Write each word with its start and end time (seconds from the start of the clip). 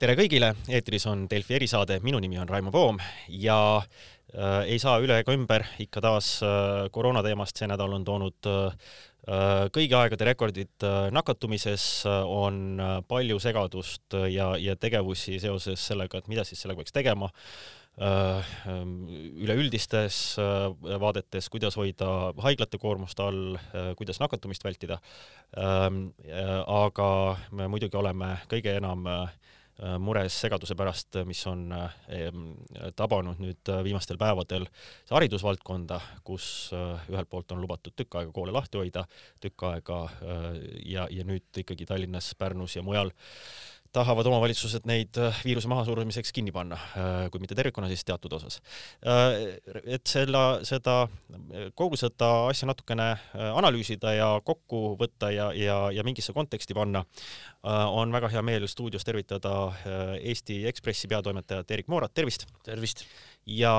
tere 0.00 0.16
kõigile, 0.18 0.50
eetris 0.68 1.06
on 1.08 1.24
Delfi 1.30 1.56
erisaade, 1.56 1.98
minu 2.04 2.20
nimi 2.20 2.36
on 2.40 2.48
Raimo 2.50 2.72
Voom 2.72 2.98
ja 3.32 3.58
äh, 3.80 4.66
ei 4.68 4.80
saa 4.82 4.98
üle 5.00 5.20
ega 5.22 5.32
ümber 5.32 5.64
ikka 5.82 6.02
taas 6.04 6.36
äh, 6.44 6.86
koroona 6.92 7.22
teemast, 7.24 7.56
see 7.56 7.68
nädal 7.70 7.94
on 7.96 8.04
toonud 8.04 8.48
äh, 8.50 8.92
kõigi 9.72 9.96
aegade 9.96 10.28
rekordid 10.28 10.84
äh, 10.86 11.08
nakatumises, 11.16 12.04
on 12.06 12.76
äh, 12.76 12.98
palju 13.08 13.40
segadust 13.42 14.18
ja, 14.32 14.52
ja 14.60 14.76
tegevusi 14.76 15.40
seoses 15.42 15.88
sellega, 15.88 16.20
et 16.20 16.30
mida 16.30 16.44
siis 16.44 16.60
sellega 16.62 16.82
peaks 16.82 16.94
tegema 16.94 17.30
äh,, 17.96 18.54
üleüldistes 18.68 20.20
äh, 20.42 20.68
vaadetes, 21.00 21.48
kuidas 21.48 21.80
hoida 21.80 22.34
haiglate 22.44 22.78
koormust 22.82 23.24
all 23.24 23.56
äh,, 23.56 23.94
kuidas 23.96 24.20
nakatumist 24.20 24.66
vältida 24.66 25.00
ähm,. 25.56 26.10
Äh, 26.26 26.56
aga 26.66 27.10
me 27.56 27.70
muidugi 27.72 27.96
oleme 27.96 28.34
kõige 28.52 28.76
enam 28.76 29.08
äh, 29.08 29.22
Äh, 29.26 29.65
mures 30.00 30.32
segaduse 30.40 30.74
pärast, 30.78 31.18
mis 31.28 31.42
on 31.50 31.66
äh, 31.76 32.30
tabanud 32.96 33.40
nüüd 33.42 33.68
äh, 33.72 33.82
viimastel 33.84 34.16
päevadel 34.20 34.64
haridusvaldkonda, 35.10 36.00
kus 36.24 36.46
ühelt 36.72 37.28
poolt 37.30 37.52
on 37.52 37.60
lubatud 37.60 37.92
tükk 37.96 38.16
aega 38.20 38.32
koole 38.32 38.54
lahti 38.56 38.80
hoida, 38.80 39.04
tükk 39.42 39.66
aega 39.68 40.00
ja, 40.84 41.06
ja 41.10 41.26
nüüd 41.28 41.60
ikkagi 41.62 41.86
Tallinnas, 41.88 42.32
Pärnus 42.38 42.76
ja 42.76 42.84
mujal 42.86 43.12
tahavad 43.96 44.28
omavalitsused 44.28 44.84
neid 44.88 45.16
äh, 45.20 45.38
viiruse 45.44 45.68
mahasurumiseks 45.70 46.32
kinni 46.36 46.52
panna, 46.54 46.78
äh, 46.98 47.14
kui 47.32 47.40
mitte 47.42 47.56
tervikuna, 47.56 47.88
siis 47.90 48.04
teatud 48.06 48.34
osas. 48.36 48.58
Äh, 49.06 49.56
et 49.96 50.06
selle, 50.10 50.42
seda, 50.68 50.98
kogu 51.78 51.98
seda 52.00 52.30
asja 52.50 52.68
natukene 52.68 53.08
analüüsida 53.56 54.12
ja 54.16 54.28
kokku 54.44 54.82
võtta 55.00 55.30
ja, 55.32 55.48
ja, 55.56 55.78
ja 55.94 56.04
mingisse 56.06 56.34
konteksti 56.36 56.76
panna, 56.76 57.04
on 57.66 58.12
väga 58.14 58.28
hea 58.30 58.42
meel 58.46 58.66
stuudios 58.70 59.04
tervitada 59.04 59.52
Eesti 60.20 60.60
Ekspressi 60.70 61.08
peatoimetajat 61.10 61.72
Erik 61.74 61.90
Moorat, 61.90 62.14
tervist! 62.14 62.46
tervist! 62.66 63.04
ja 63.46 63.72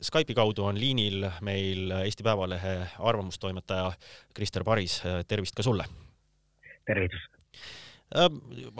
Skype'i 0.00 0.36
kaudu 0.36 0.66
on 0.68 0.78
liinil 0.80 1.26
meil 1.46 1.92
Eesti 2.02 2.24
Päevalehe 2.26 2.76
arvamustoimetaja 2.98 3.92
Krister 4.36 4.64
Paris, 4.64 5.00
tervist 5.28 5.56
ka 5.56 5.66
sulle! 5.66 5.88
tervitus! 6.88 7.28
Äh, 8.10 8.26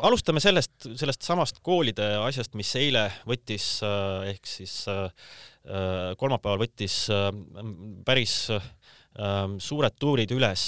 alustame 0.03 0.41
sellest, 0.42 0.89
sellest 0.98 1.23
samast 1.23 1.61
koolide 1.62 2.06
asjast, 2.19 2.56
mis 2.59 2.73
eile 2.81 3.05
võttis 3.31 3.77
äh, 3.86 4.33
ehk 4.33 4.48
siis 4.50 4.73
äh, 4.91 5.06
kolmapäeval 6.19 6.64
võttis 6.64 6.97
päris 8.06 8.34
suured 9.61 9.97
tuurid 10.01 10.31
üles. 10.33 10.62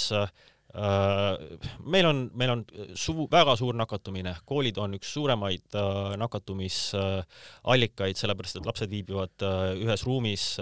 meil 1.85 2.07
on, 2.09 2.21
meil 2.37 2.51
on 2.53 2.65
suu-, 2.99 3.29
väga 3.31 3.55
suur 3.57 3.77
nakatumine, 3.79 4.35
koolid 4.45 4.77
on 4.83 4.99
üks 4.99 5.13
suuremaid 5.15 5.79
nakatumisallikaid, 6.21 8.19
sellepärast 8.19 8.59
et 8.61 8.69
lapsed 8.69 8.91
viibivad 8.93 9.47
ühes 9.79 10.05
ruumis. 10.05 10.59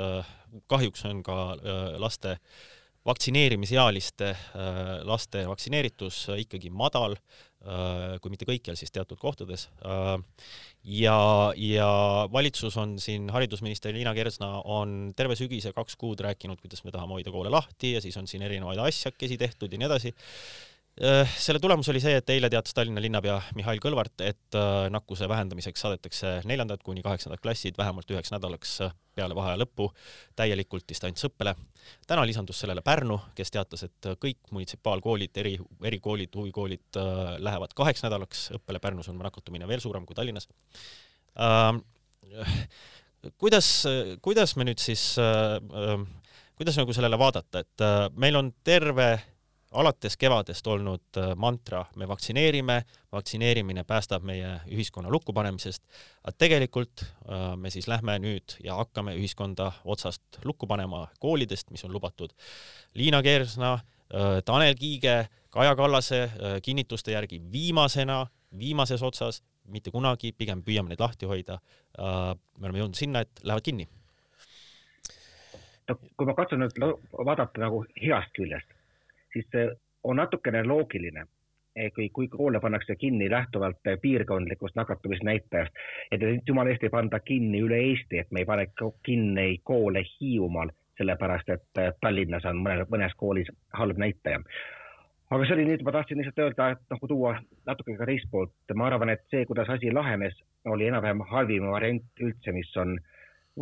kahjuks 0.71 1.05
on 1.11 1.25
ka 1.27 1.39
laste 1.99 2.37
vaktsineerimisealiste 3.09 4.35
laste 5.09 5.47
vaktsineeritus 5.49 6.29
ikkagi 6.45 6.71
madal 6.71 7.17
kui 7.61 8.33
mitte 8.33 8.47
kõikjal, 8.49 8.79
siis 8.79 8.93
teatud 8.95 9.21
kohtades. 9.21 9.67
Äh, 9.85 10.15
ja, 11.01 11.19
ja 11.61 11.91
valitsus 12.33 12.77
on 12.81 12.97
siin, 13.03 13.29
haridusminister 13.35 13.93
Liina 13.95 14.15
Kersna 14.17 14.63
on 14.65 15.13
terve 15.17 15.37
sügise 15.37 15.75
kaks 15.77 15.99
kuud 16.01 16.25
rääkinud, 16.25 16.61
kuidas 16.63 16.85
me 16.87 16.95
tahame 16.95 17.19
hoida 17.19 17.35
koole 17.35 17.53
lahti 17.53 17.95
ja 17.97 18.01
siis 18.05 18.17
on 18.17 18.31
siin 18.31 18.47
erinevaid 18.49 18.81
asjakesi 18.87 19.39
tehtud 19.41 19.73
ja 19.73 19.83
nii 19.83 19.91
edasi 19.91 20.15
Äh, 20.15 20.70
selle 21.41 21.59
tulemus 21.63 21.89
oli 21.89 22.01
see, 22.03 22.13
et 22.21 22.31
eile 22.35 22.51
teatas 22.53 22.75
Tallinna 22.77 23.01
linnapea 23.01 23.39
Mihhail 23.57 23.81
Kõlvart, 23.81 24.21
et 24.21 24.57
äh, 24.59 24.89
nakkuse 24.93 25.29
vähendamiseks 25.31 25.81
saadetakse 25.81 26.33
neljandad 26.49 26.83
kuni 26.85 27.01
kaheksandad 27.05 27.41
klassid 27.41 27.79
vähemalt 27.81 28.11
üheks 28.13 28.33
nädalaks 28.35 28.75
äh, 28.85 28.93
peale 29.17 29.37
vaheaja 29.37 29.63
lõppu 29.63 29.89
täielikult 30.37 30.85
distantsõppele. 30.93 31.55
täna 32.07 32.27
lisandus 32.29 32.61
sellele 32.61 32.85
Pärnu, 32.85 33.17
kes 33.35 33.51
teatas, 33.51 33.87
et 33.89 34.11
kõik 34.21 34.53
munitsipaalkoolid, 34.53 35.33
eri, 35.41 35.57
erikoolid, 35.89 36.37
huvikoolid 36.37 37.01
lähevad 37.39 37.73
kaheks 37.77 38.05
nädalaks 38.05 38.51
õppele, 38.61 38.81
Pärnus 38.81 39.09
on 39.09 39.19
nakatumine 39.19 39.69
veel 39.69 39.81
suurem 39.81 40.07
kui 40.07 40.19
Tallinnas 40.19 40.49
ähm,. 41.41 41.81
kuidas, 43.39 43.87
kuidas 44.23 44.57
me 44.57 44.69
nüüd 44.69 44.81
siis 44.85 45.15
äh,, 45.19 46.05
kuidas 46.61 46.77
nagu 46.77 46.93
sellele 46.93 47.17
vaadata, 47.17 47.63
et 47.65 47.85
äh, 47.85 48.03
meil 48.21 48.37
on 48.37 48.51
terve 48.65 49.15
alates 49.71 50.17
kevadest 50.19 50.67
olnud 50.67 51.19
äh, 51.19 51.33
mantra, 51.39 51.85
me 51.97 52.09
vaktsineerime, 52.09 52.81
vaktsineerimine 53.13 53.85
päästab 53.87 54.25
meie 54.27 54.57
ühiskonna 54.71 55.11
lukkupanemisest, 55.13 55.85
aga 56.25 56.35
tegelikult 56.39 57.05
äh, 57.05 57.55
me 57.57 57.71
siis 57.71 57.89
lähme 57.91 58.19
nüüd 58.23 58.57
ja 58.65 58.81
hakkame 58.81 59.15
ühiskonda 59.19 59.71
otsast 59.85 60.41
lukku 60.45 60.67
panema 60.71 61.07
koolidest, 61.23 61.71
mis 61.71 61.85
on 61.87 61.95
lubatud. 61.95 62.35
Liina 62.99 63.23
Kersna, 63.23 63.77
äh, 64.11 64.41
Tanel 64.45 64.75
Kiige, 64.79 65.29
Kaja 65.51 65.75
Kallase 65.75 66.29
kinnituste 66.63 67.11
järgi 67.11 67.41
viimasena, 67.53 68.21
viimases 68.59 69.03
otsas, 69.03 69.41
mitte 69.67 69.91
kunagi, 69.91 70.31
pigem 70.31 70.63
püüame 70.63 70.93
neid 70.93 71.03
lahti 71.03 71.27
hoida. 71.27 71.59
me 71.99 72.67
oleme 72.69 72.79
jõudnud 72.79 72.99
sinna, 72.99 73.25
et 73.27 73.43
lähevad 73.43 73.65
kinni. 73.67 73.89
no 75.89 75.97
kui 75.99 76.27
ma 76.27 76.35
katsun 76.39 76.63
nüüd 76.63 76.79
vaadata 77.27 77.65
nagu 77.67 77.83
heast 77.99 78.31
küljest 78.39 78.79
siis 79.33 79.47
see 79.53 79.69
on 80.05 80.17
natukene 80.17 80.65
loogiline, 80.65 81.27
kui, 81.95 82.09
kui 82.09 82.29
koole 82.29 82.61
pannakse 82.61 82.97
kinni 82.97 83.31
lähtuvalt 83.31 83.79
piirkondlikust 84.03 84.75
nakatumisnäitajast, 84.77 85.73
et 86.13 86.21
jumala 86.49 86.73
eest 86.73 86.85
ei 86.85 86.93
panda 86.93 87.21
kinni 87.21 87.63
üle 87.63 87.79
Eesti, 87.91 88.19
et 88.19 88.31
me 88.31 88.43
ei 88.43 88.49
pane 88.49 88.67
kinni 89.07 89.61
koole 89.65 90.03
Hiiumaal, 90.09 90.73
sellepärast 90.99 91.49
et 91.55 91.81
Tallinnas 92.01 92.45
on 92.45 92.61
mõne, 92.65 92.85
mõnes 92.91 93.15
koolis 93.17 93.49
halb 93.73 94.01
näitaja. 94.03 94.43
Aga 95.31 95.47
see 95.47 95.55
oli 95.55 95.69
nüüd, 95.69 95.85
ma 95.87 95.93
tahtsin 95.95 96.19
lihtsalt 96.19 96.41
öelda, 96.43 96.73
et 96.75 96.81
noh, 96.91 97.03
tuua 97.07 97.37
natuke 97.69 97.95
ka 97.97 98.09
teist 98.09 98.27
poolt, 98.33 98.53
ma 98.75 98.89
arvan, 98.89 99.13
et 99.15 99.23
see, 99.31 99.45
kuidas 99.47 99.71
asi 99.71 99.93
lahenes, 99.95 100.35
oli 100.67 100.89
enam-vähem 100.91 101.23
halvim 101.31 101.69
variant 101.71 102.25
üldse, 102.27 102.53
mis 102.53 102.71
on 102.83 102.97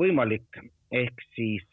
võimalik, 0.01 0.63
ehk 0.97 1.21
siis 1.37 1.67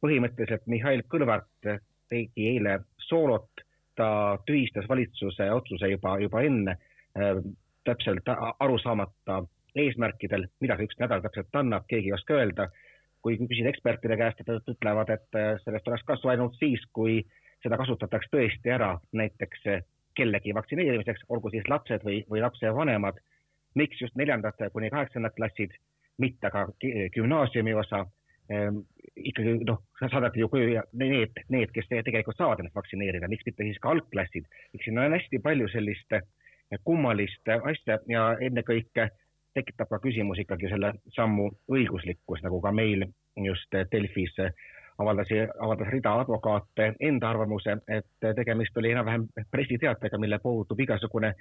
põhimõtteliselt 0.00 0.70
Mihhail 0.70 1.02
Kõlvart 1.10 1.70
tegi 2.10 2.48
eile 2.52 2.78
soolot, 3.08 3.62
ta 3.96 4.38
tühistas 4.46 4.88
valitsuse 4.88 5.50
otsuse 5.52 5.88
juba, 5.90 6.18
juba 6.20 6.42
enne 6.44 6.76
äh, 6.76 7.38
täpselt 7.86 8.28
aru 8.28 8.78
saamata 8.82 9.42
eesmärkidel, 9.76 10.46
mida 10.60 10.76
see 10.76 10.88
üks 10.88 10.98
nädal 11.00 11.22
täpselt 11.24 11.58
annab, 11.58 11.86
keegi 11.88 12.12
ei 12.12 12.18
oska 12.18 12.40
öelda. 12.40 12.70
kui 13.26 13.34
küsida 13.40 13.72
ekspertide 13.72 14.14
käest, 14.20 14.38
nad 14.46 14.68
ütlevad, 14.70 15.08
et 15.10 15.34
äh, 15.34 15.56
sellest 15.64 15.88
oleks 15.88 16.04
kasu 16.06 16.28
ainult 16.30 16.54
siis, 16.60 16.84
kui 16.94 17.24
seda 17.64 17.78
kasutatakse 17.80 18.30
tõesti 18.30 18.70
ära 18.70 18.92
näiteks 19.18 19.64
kellegi 20.16 20.54
vaktsineerimiseks, 20.54 21.24
olgu 21.28 21.50
siis 21.50 21.66
lapsed 21.68 22.04
või, 22.06 22.20
või 22.30 22.44
lapsevanemad. 22.44 23.18
miks 23.74 24.00
just 24.00 24.14
neljandad 24.16 24.60
kuni 24.72 24.88
kaheksandad 24.90 25.34
klassid, 25.36 25.74
mitte 26.18 26.50
ka 26.50 26.62
gümnaasiumi 27.16 27.74
osa 27.74 28.06
ikkagi 29.16 29.58
noh, 29.66 29.82
saadeti 29.98 30.40
ju 30.40 30.48
need, 30.92 31.42
need, 31.48 31.72
kes 31.74 31.88
tegelikult 31.90 32.36
saavad 32.38 32.60
ennast 32.62 32.76
vaktsineerida, 32.76 33.28
miks 33.28 33.46
mitte 33.46 33.64
siis 33.64 33.80
ka 33.82 33.94
algklassid, 33.94 34.48
eks 34.74 34.84
siin 34.84 34.98
on 35.02 35.16
hästi 35.16 35.40
palju 35.42 35.68
sellist 35.72 36.18
kummalist 36.84 37.48
asja 37.56 37.98
ja 38.10 38.26
ennekõike 38.40 39.10
tekitab 39.56 39.88
ka 39.88 40.00
küsimus 40.04 40.40
ikkagi 40.42 40.68
selle 40.68 40.92
sammu 41.16 41.48
õiguslikkus, 41.72 42.42
nagu 42.44 42.60
ka 42.60 42.72
meil 42.76 43.06
just 43.40 43.72
Delfis 43.92 44.34
avaldas, 44.98 45.30
avaldas 45.60 45.88
rida 45.92 46.12
advokaate 46.20 46.92
enda 47.00 47.30
arvamuse, 47.30 47.78
et 47.88 48.28
tegemist 48.36 48.76
oli 48.76 48.92
enam-vähem 48.92 49.26
pressiteatega, 49.50 50.18
mille 50.18 50.38
puudub 50.42 50.80
igasugune 50.80 51.32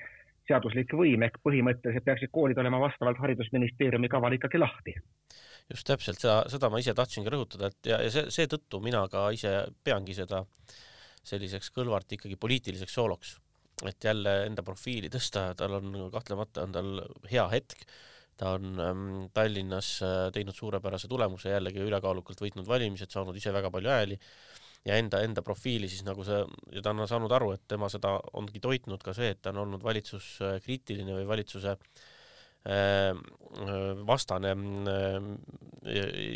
seaduslik 0.48 0.94
võim 0.98 1.26
ehk 1.28 1.40
põhimõtteliselt 1.46 2.06
peaksid 2.06 2.32
koolid 2.34 2.60
olema 2.62 2.80
vastavalt 2.84 3.20
Haridusministeeriumi 3.22 4.10
kavale 4.12 4.40
ikkagi 4.40 4.62
lahti. 4.62 4.96
just 5.72 5.88
täpselt 5.88 6.22
seda, 6.22 6.44
seda 6.52 6.70
ma 6.70 6.82
ise 6.82 6.94
tahtsingi 6.94 7.32
rõhutada, 7.34 7.72
et 7.72 7.90
ja, 7.90 8.02
ja 8.06 8.12
see, 8.14 8.30
seetõttu 8.40 8.82
mina 8.84 9.08
ka 9.12 9.30
ise 9.34 9.56
peangi 9.84 10.14
seda 10.14 10.44
selliseks 11.26 11.72
Kõlvarti 11.74 12.20
ikkagi 12.20 12.38
poliitiliseks 12.38 12.94
sooloks, 12.94 13.38
et 13.90 14.04
jälle 14.04 14.36
enda 14.46 14.64
profiili 14.64 15.10
tõsta, 15.10 15.50
tal 15.58 15.80
on 15.80 15.96
kahtlemata 16.14 16.68
on 16.68 16.76
tal 16.76 16.92
hea 17.32 17.48
hetk. 17.54 17.88
Ta 18.36 18.50
on 18.58 18.80
ähm, 18.84 19.04
Tallinnas 19.34 19.90
äh, 20.04 20.16
teinud 20.36 20.58
suurepärase 20.58 21.08
tulemuse, 21.08 21.54
jällegi 21.54 21.80
ülekaalukalt 21.80 22.42
võitnud 22.44 22.68
valimised, 22.68 23.08
saanud 23.08 23.38
ise 23.40 23.54
väga 23.56 23.72
palju 23.72 23.94
hääli 23.94 24.18
ja 24.86 24.98
enda, 25.02 25.22
enda 25.26 25.42
profiili 25.46 25.90
siis 25.90 26.06
nagu 26.06 26.26
see, 26.26 26.42
ja 26.76 26.84
ta 26.86 26.94
on 26.94 27.06
saanud 27.10 27.34
aru, 27.34 27.54
et 27.56 27.64
tema 27.70 27.90
seda 27.92 28.16
ongi 28.38 28.62
toitnud 28.62 29.02
ka 29.04 29.16
see, 29.18 29.32
et 29.34 29.42
ta 29.42 29.54
on 29.54 29.64
olnud 29.64 29.84
valitsuskriitiline 29.86 31.18
või 31.18 31.26
valitsuse 31.30 31.74
äh, 31.74 33.12
vastane 34.06 34.54
äh, 34.94 35.30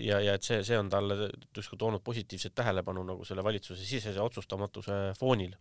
ja, 0.07 0.19
ja 0.25 0.35
et 0.35 0.45
see, 0.45 0.61
see 0.65 0.77
on 0.81 0.89
talle 0.91 1.29
justkui 1.29 1.77
toonud 1.79 2.03
positiivset 2.05 2.57
tähelepanu 2.57 3.05
nagu 3.05 3.25
selle 3.27 3.45
valitsuse 3.45 3.85
sisese 3.85 4.21
otsustamatuse 4.21 5.01
foonil, 5.19 5.55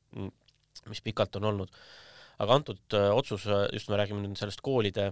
mis 0.89 1.05
pikalt 1.05 1.37
on 1.41 1.53
olnud. 1.53 1.81
aga 2.39 2.55
antud 2.55 2.95
otsus, 3.13 3.49
just 3.73 3.89
me 3.91 3.97
räägime 3.99 4.23
nüüd 4.23 4.39
sellest 4.39 4.61
koolide 4.63 5.11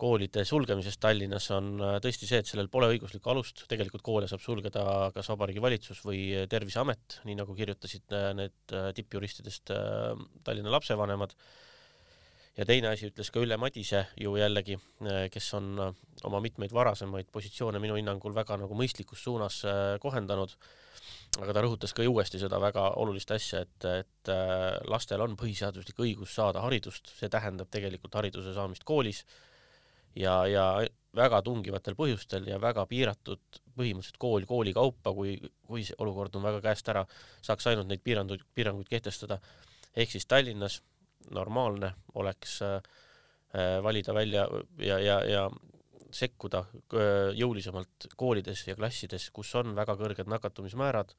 koolide 0.00 0.44
sulgemisest 0.48 1.00
Tallinnas 1.02 1.48
on 1.54 1.74
tõesti 2.02 2.26
see, 2.26 2.40
et 2.42 2.48
sellel 2.48 2.70
pole 2.72 2.88
õiguslikku 2.94 3.30
alust, 3.30 3.64
tegelikult 3.70 4.02
koole 4.02 4.28
saab 4.30 4.42
sulgeda 4.42 4.84
kas 5.14 5.30
Vabariigi 5.30 5.62
Valitsus 5.62 6.02
või 6.06 6.24
Terviseamet, 6.50 7.20
nii 7.28 7.36
nagu 7.38 7.54
kirjutasid 7.58 8.14
need 8.38 8.76
tippjuristidest 8.98 9.74
Tallinna 10.44 10.72
lapsevanemad. 10.74 11.36
Ja 12.58 12.66
teine 12.68 12.90
asi 12.90 13.08
ütles 13.08 13.30
ka 13.32 13.40
Ülle 13.40 13.56
Madise 13.56 14.02
ju 14.20 14.34
jällegi, 14.36 14.76
kes 15.32 15.46
on 15.56 15.70
oma 16.28 16.40
mitmeid 16.44 16.74
varasemaid 16.76 17.30
positsioone 17.32 17.80
minu 17.80 17.96
hinnangul 17.96 18.34
väga 18.36 18.58
nagu 18.60 18.76
mõistlikus 18.76 19.22
suunas 19.24 19.62
kohendanud. 20.02 20.52
Aga 21.40 21.54
ta 21.56 21.62
rõhutas 21.64 21.94
ka 21.96 22.04
uuesti 22.04 22.36
seda 22.36 22.58
väga 22.60 22.90
olulist 23.00 23.30
asja, 23.32 23.62
et, 23.64 23.86
et 23.88 24.28
äh, 24.28 24.74
lastel 24.92 25.22
on 25.24 25.32
põhiseaduslik 25.40 26.02
õigus 26.04 26.34
saada 26.36 26.60
haridust, 26.60 27.08
see 27.16 27.30
tähendab 27.32 27.70
tegelikult 27.72 28.18
hariduse 28.20 28.52
saamist 28.52 28.84
koolis 28.84 29.22
ja, 30.14 30.46
ja 30.46 30.66
väga 31.16 31.42
tungivatel 31.44 31.96
põhjustel 31.96 32.46
ja 32.48 32.58
väga 32.60 32.84
piiratud 32.88 33.60
põhimõtteliselt 33.76 34.20
kool 34.20 34.46
kooli 34.48 34.72
kaupa, 34.76 35.12
kui, 35.16 35.36
kui 35.66 35.84
see 35.86 35.96
olukord 36.00 36.34
on 36.36 36.46
väga 36.46 36.62
käest 36.64 36.88
ära, 36.92 37.04
saaks 37.44 37.68
ainult 37.70 37.90
neid 37.90 38.02
piiranguid, 38.04 38.44
piiranguid 38.54 38.88
kehtestada. 38.88 39.38
ehk 39.96 40.10
siis 40.10 40.26
Tallinnas 40.26 40.82
normaalne 41.30 41.92
oleks 42.14 42.62
äh, 42.62 42.80
äh 43.54 43.82
valida 43.82 44.14
välja 44.14 44.48
ja, 44.78 44.98
ja, 44.98 45.18
ja 45.24 45.50
sekkuda 46.10 46.64
äh, 46.64 47.36
jõulisemalt 47.36 48.08
koolides 48.16 48.66
ja 48.66 48.76
klassides, 48.76 49.30
kus 49.30 49.54
on 49.54 49.74
väga 49.76 49.96
kõrged 49.96 50.28
nakatumismäärad. 50.28 51.14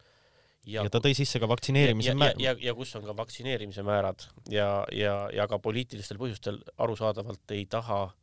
ja, 0.66 0.84
ja 0.84 0.90
ta 0.90 1.00
tõi 1.00 1.14
sisse 1.14 1.40
ka 1.40 1.48
vaktsineerimise 1.48 2.14
määrad. 2.14 2.40
ja, 2.40 2.52
ja, 2.52 2.58
ja, 2.58 2.68
ja 2.70 2.74
kus 2.74 2.96
on 2.96 3.06
ka 3.06 3.18
vaktsineerimise 3.18 3.84
määrad 3.84 4.26
ja, 4.50 4.86
ja, 4.92 5.30
ja 5.34 5.48
ka 5.48 5.60
poliitilistel 5.60 6.18
põhjustel 6.18 6.62
arusaadavalt 6.78 7.52
ei 7.52 7.66
taha 7.66 8.10
Äh, 8.10 8.23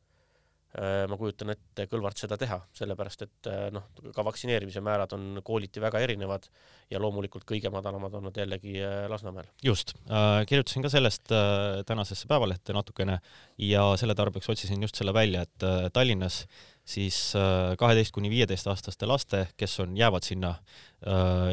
ma 1.10 1.16
kujutan 1.18 1.50
ette, 1.50 1.88
Kõlvart 1.90 2.20
seda 2.20 2.36
teha, 2.38 2.60
sellepärast 2.78 3.24
et 3.26 3.48
äh, 3.50 3.64
noh, 3.74 3.88
ka 4.14 4.22
vaktsineerimise 4.26 4.82
määrad 4.84 5.10
on 5.16 5.40
kooliti 5.42 5.82
väga 5.82 5.98
erinevad 6.04 6.46
ja 6.90 7.00
loomulikult 7.02 7.46
kõige 7.48 7.70
madalamad 7.74 8.14
on 8.18 8.28
nad 8.28 8.38
jällegi 8.38 8.76
äh, 8.82 9.04
Lasnamäel. 9.10 9.48
just 9.64 9.96
äh,, 10.06 10.44
kirjutasin 10.46 10.86
ka 10.86 10.90
sellest 10.92 11.32
äh, 11.34 11.82
tänasesse 11.86 12.28
Päevalehte 12.30 12.74
natukene 12.76 13.18
ja 13.58 13.84
selle 13.98 14.14
tarbeks 14.14 14.50
otsisin 14.50 14.82
just 14.82 14.98
selle 14.98 15.14
välja, 15.14 15.42
et 15.42 15.66
äh, 15.66 15.88
Tallinnas 15.92 16.44
siis 16.90 17.34
kaheteist 17.78 18.10
kuni 18.10 18.30
viieteistaastaste 18.32 19.06
laste, 19.06 19.44
kes 19.60 19.76
on, 19.84 19.92
jäävad 19.94 20.24
sinna 20.26 20.54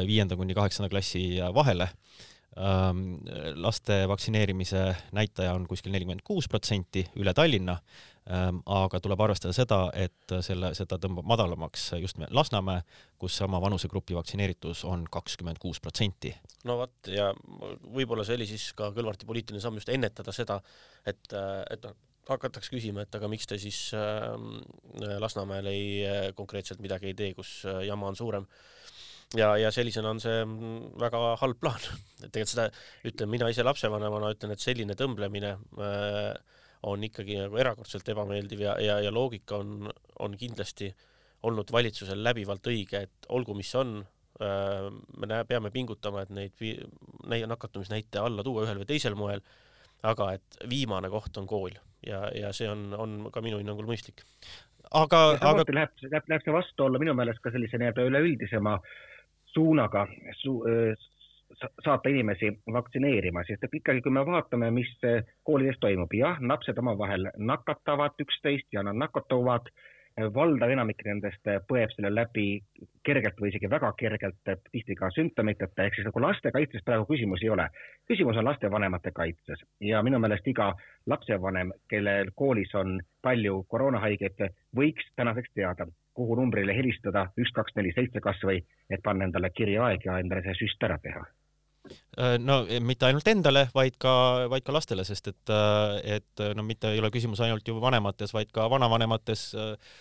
viienda 0.08 0.34
kuni 0.34 0.56
kaheksanda 0.56 0.88
klassi 0.90 1.38
vahele, 1.54 1.86
ähm, 1.86 2.27
laste 2.58 4.00
vaktsineerimise 4.10 4.80
näitaja 5.14 5.52
on 5.54 5.66
kuskil 5.70 5.92
nelikümmend 5.94 6.24
kuus 6.26 6.48
protsenti 6.50 7.04
üle 7.20 7.34
Tallinna 7.36 7.76
Ehm, 8.28 8.58
aga 8.68 8.98
tuleb 9.00 9.20
arvestada 9.24 9.54
seda, 9.56 9.76
et 9.96 10.32
selle, 10.44 10.74
seda 10.76 10.98
tõmbab 11.00 11.24
madalamaks 11.30 11.86
just 12.02 12.18
Lasnamäe, 12.36 12.82
kus 13.16 13.38
sama 13.40 13.60
vanusegrupi 13.62 14.16
vaktsineeritus 14.18 14.82
on 14.84 15.06
kakskümmend 15.08 15.60
kuus 15.62 15.80
protsenti. 15.80 16.34
no 16.68 16.76
vot, 16.82 17.08
ja 17.08 17.30
võib-olla 17.96 18.26
see 18.28 18.36
oli 18.36 18.48
siis 18.50 18.66
ka 18.76 18.90
Kõlvarti 18.92 19.28
poliitiline 19.28 19.64
samm 19.64 19.80
just 19.80 19.88
ennetada 19.88 20.34
seda, 20.36 20.58
et, 21.08 21.24
et 21.32 21.88
noh, 21.88 21.96
hakataks 22.28 22.68
küsima, 22.68 23.06
et 23.06 23.16
aga 23.16 23.32
miks 23.32 23.48
te 23.48 23.56
siis 23.56 23.80
äh, 23.96 25.16
Lasnamäel 25.24 25.72
ei 25.72 25.88
konkreetselt 26.36 26.84
midagi 26.84 27.08
ei 27.08 27.16
tee, 27.16 27.32
kus 27.38 27.62
jama 27.86 28.12
on 28.12 28.20
suurem 28.20 28.44
ja, 29.36 29.50
ja 29.60 29.72
sellisena 29.74 30.12
on 30.14 30.20
see 30.22 30.44
väga 31.00 31.22
halb 31.42 31.60
plaan. 31.60 31.88
et 32.24 32.30
tegelikult 32.32 32.54
seda 32.54 32.68
ütlen 33.08 33.32
mina 33.32 33.50
ise 33.52 33.66
lapsevanemana, 33.66 34.32
ütlen, 34.36 34.54
et 34.54 34.64
selline 34.64 34.96
tõmblemine 34.98 35.56
äh, 35.56 36.58
on 36.88 37.02
ikkagi 37.04 37.40
nagu 37.42 37.58
erakordselt 37.58 38.08
ebameeldiv 38.08 38.62
ja, 38.62 38.76
ja, 38.82 39.00
ja 39.02 39.10
loogika 39.12 39.58
on, 39.58 39.90
on 40.22 40.36
kindlasti 40.38 40.92
olnud 41.48 41.70
valitsusel 41.72 42.22
läbivalt 42.22 42.66
õige, 42.70 43.02
et 43.06 43.28
olgu, 43.34 43.54
mis 43.58 43.70
on, 43.78 43.98
me 44.38 45.28
näe, 45.30 45.44
peame 45.46 45.70
pingutama, 45.74 46.22
et 46.22 46.30
neid 46.34 47.46
nakatumisnäite 47.50 48.22
alla 48.22 48.42
tuua 48.46 48.64
ühel 48.66 48.80
või 48.82 48.88
teisel 48.90 49.14
moel, 49.18 49.42
aga 50.06 50.32
et 50.38 50.58
viimane 50.70 51.10
koht 51.10 51.38
on 51.38 51.46
kool 51.50 51.74
ja, 52.06 52.24
ja 52.34 52.52
see 52.54 52.68
on, 52.70 52.90
on 52.94 53.18
ka 53.34 53.42
minu 53.42 53.58
hinnangul 53.58 53.88
mõistlik. 53.88 54.22
aga, 54.94 55.22
aga 55.34 55.64
läheb, 55.74 55.94
läheb, 56.06 56.28
läheb 56.30 56.44
see 56.44 56.54
vastuollu 56.54 57.00
minu 57.02 57.14
meelest 57.18 57.42
ka 57.42 57.50
sellise 57.54 57.80
nii-öelda 57.80 58.06
üleüldisema 58.10 58.78
suunaga 59.58 60.06
su, 60.38 60.60
saata 61.84 62.10
inimesi 62.12 62.50
vaktsineerima, 62.72 63.42
sest 63.48 63.64
et 63.66 63.76
ikkagi, 63.80 64.02
kui 64.04 64.14
me 64.14 64.22
vaatame, 64.26 64.70
mis 64.74 64.90
koolides 65.48 65.78
toimub, 65.82 66.12
jah, 66.14 66.38
lapsed 66.52 66.78
omavahel 66.78 67.30
nakatavad 67.50 68.18
üksteist 68.22 68.68
ja 68.76 68.84
nad 68.86 68.98
nakatuvad, 69.00 69.70
valdav 70.34 70.70
enamik 70.72 71.02
nendest 71.06 71.48
põeb 71.68 71.92
selle 71.94 72.10
läbi 72.14 72.46
kergelt 73.06 73.38
või 73.40 73.52
isegi 73.52 73.70
väga 73.70 73.92
kergelt, 73.98 74.50
tihti 74.72 74.96
ka 74.98 75.10
sümptomiteta, 75.14 75.84
ehk 75.84 75.98
siis 75.98 76.08
nagu 76.08 76.22
laste 76.22 76.52
kaitses 76.54 76.84
praegu 76.84 77.06
küsimus 77.10 77.42
ei 77.44 77.50
ole. 77.54 77.68
küsimus 78.08 78.36
on 78.36 78.48
lastevanemate 78.48 79.12
kaitses 79.14 79.62
ja 79.80 80.02
minu 80.02 80.18
meelest 80.18 80.46
iga 80.46 80.72
lapsevanem, 81.06 81.72
kellel 81.88 82.32
koolis 82.34 82.74
on 82.74 83.00
palju 83.22 83.64
koroonahaigeid, 83.68 84.44
võiks 84.76 85.08
tänaseks 85.16 85.54
teada, 85.54 85.86
kuhu 86.14 86.36
numbrile 86.36 86.74
helistada, 86.74 87.28
üks, 87.38 87.52
kaks, 87.54 87.76
neli, 87.76 87.92
seitse 87.94 88.20
kasvõi, 88.20 88.62
et 88.90 89.02
panna 89.02 89.28
endale 89.28 89.50
kirjaaeg 89.50 90.04
ja 90.04 90.18
endale 90.18 90.42
see 90.46 90.64
süst 90.64 90.82
ära 90.82 90.98
teha 91.02 91.26
no 92.42 92.62
mitte 92.82 93.06
ainult 93.06 93.28
endale, 93.30 93.66
vaid 93.74 93.94
ka, 94.02 94.12
vaid 94.50 94.64
ka 94.66 94.74
lastele, 94.74 95.04
sest 95.06 95.30
et, 95.30 95.52
äh, 95.54 96.16
et 96.18 96.44
no 96.58 96.64
mitte 96.66 96.90
ei 96.90 97.02
ole 97.02 97.12
küsimus 97.14 97.42
ainult 97.44 97.66
ju 97.68 97.78
vanemates, 97.82 98.34
vaid 98.34 98.50
ka 98.54 98.66
vanavanemates, 98.72 99.44
äh, 99.54 99.98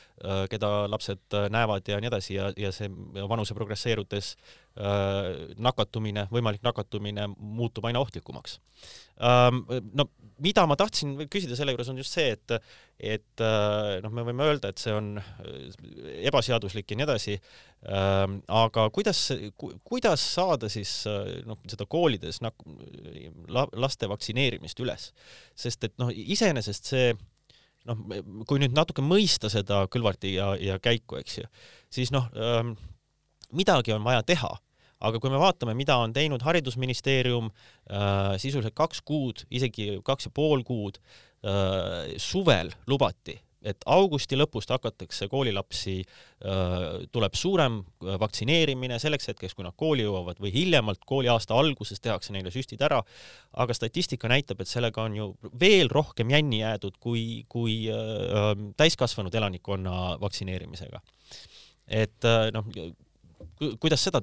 keda 0.49 0.87
lapsed 0.89 1.35
näevad 1.53 1.85
ja 1.85 1.99
nii 2.01 2.09
edasi 2.09 2.39
ja, 2.39 2.49
ja 2.57 2.71
see 2.73 2.89
vanuse 3.29 3.53
progresseerudes 3.53 4.35
nakatumine, 5.61 6.27
võimalik 6.29 6.61
nakatumine 6.65 7.23
muutub 7.37 7.85
aina 7.89 8.01
ohtlikumaks. 8.01 8.59
Ähm, 9.25 9.63
no 9.97 10.05
mida 10.41 10.65
ma 10.69 10.75
tahtsin 10.77 11.15
küsida 11.33 11.57
selle 11.57 11.73
juures 11.73 11.89
on 11.89 11.97
just 11.97 12.13
see, 12.13 12.33
et, 12.35 12.73
et 13.01 13.43
noh, 14.03 14.13
me 14.13 14.25
võime 14.27 14.45
öelda, 14.45 14.69
et 14.69 14.81
see 14.81 14.93
on 14.93 15.15
ebaseaduslik 16.29 16.93
ja 16.93 16.99
nii 16.99 17.07
edasi, 17.07 17.37
ähm, 17.89 18.37
aga 18.45 18.85
kuidas, 18.93 19.23
kuidas 19.85 20.25
saada 20.35 20.69
siis 20.69 20.93
noh, 21.49 21.57
seda 21.69 21.89
koolides 22.07 22.42
nak-, 22.44 22.63
laste 23.75 24.10
vaktsineerimist 24.10 24.79
üles, 24.84 25.12
sest 25.55 25.89
et 25.89 25.98
noh, 26.01 26.12
iseenesest 26.12 26.93
see 26.93 27.10
noh, 27.88 28.03
kui 28.48 28.62
nüüd 28.62 28.75
natuke 28.75 29.03
mõista 29.05 29.51
seda 29.51 29.86
Kõlvarti 29.91 30.36
ja, 30.36 30.53
ja 30.60 30.77
käiku, 30.84 31.20
eks 31.22 31.41
ju, 31.41 31.50
siis 31.93 32.13
noh 32.15 32.29
ähm,, 32.36 32.75
midagi 33.55 33.96
on 33.96 34.05
vaja 34.08 34.24
teha. 34.27 34.55
Aga 34.98 35.20
kui 35.22 35.29
me 35.29 35.38
vaatame, 35.38 35.75
mida 35.77 35.93
on 36.01 36.10
teinud 36.10 36.41
Haridusministeerium 36.41 37.51
äh, 37.51 38.34
sisuliselt 38.41 38.74
kaks 38.77 39.03
kuud, 39.05 39.43
isegi 39.53 40.00
kaks 40.05 40.25
ja 40.25 40.31
pool 40.34 40.63
kuud 40.65 40.98
äh,, 40.98 42.15
suvel 42.17 42.74
lubati, 42.89 43.38
et 43.67 43.86
augusti 43.89 44.38
lõpust 44.39 44.71
hakatakse 44.74 45.27
koolilapsi 45.31 45.97
tuleb 47.12 47.36
suurem 47.38 47.79
vaktsineerimine 48.21 49.00
selleks 49.01 49.31
hetkeks, 49.31 49.55
kui 49.57 49.65
nad 49.65 49.75
kooli 49.79 50.05
jõuavad 50.05 50.39
või 50.43 50.53
hiljemalt 50.53 51.01
kooliaasta 51.09 51.57
alguses 51.57 52.01
tehakse 52.03 52.36
neile 52.36 52.53
süstid 52.53 52.81
ära, 52.86 53.01
aga 53.57 53.75
statistika 53.75 54.29
näitab, 54.31 54.62
et 54.62 54.71
sellega 54.71 55.03
on 55.03 55.17
ju 55.17 55.27
veel 55.59 55.91
rohkem 55.93 56.31
jänni 56.33 56.62
jäädud 56.62 57.00
kui, 57.03 57.43
kui 57.50 57.79
täiskasvanud 58.77 59.36
elanikkonna 59.36 60.17
vaktsineerimisega. 60.21 61.01
et 61.88 62.25
noh, 62.53 62.65
kuidas 63.79 64.03
seda, 64.03 64.21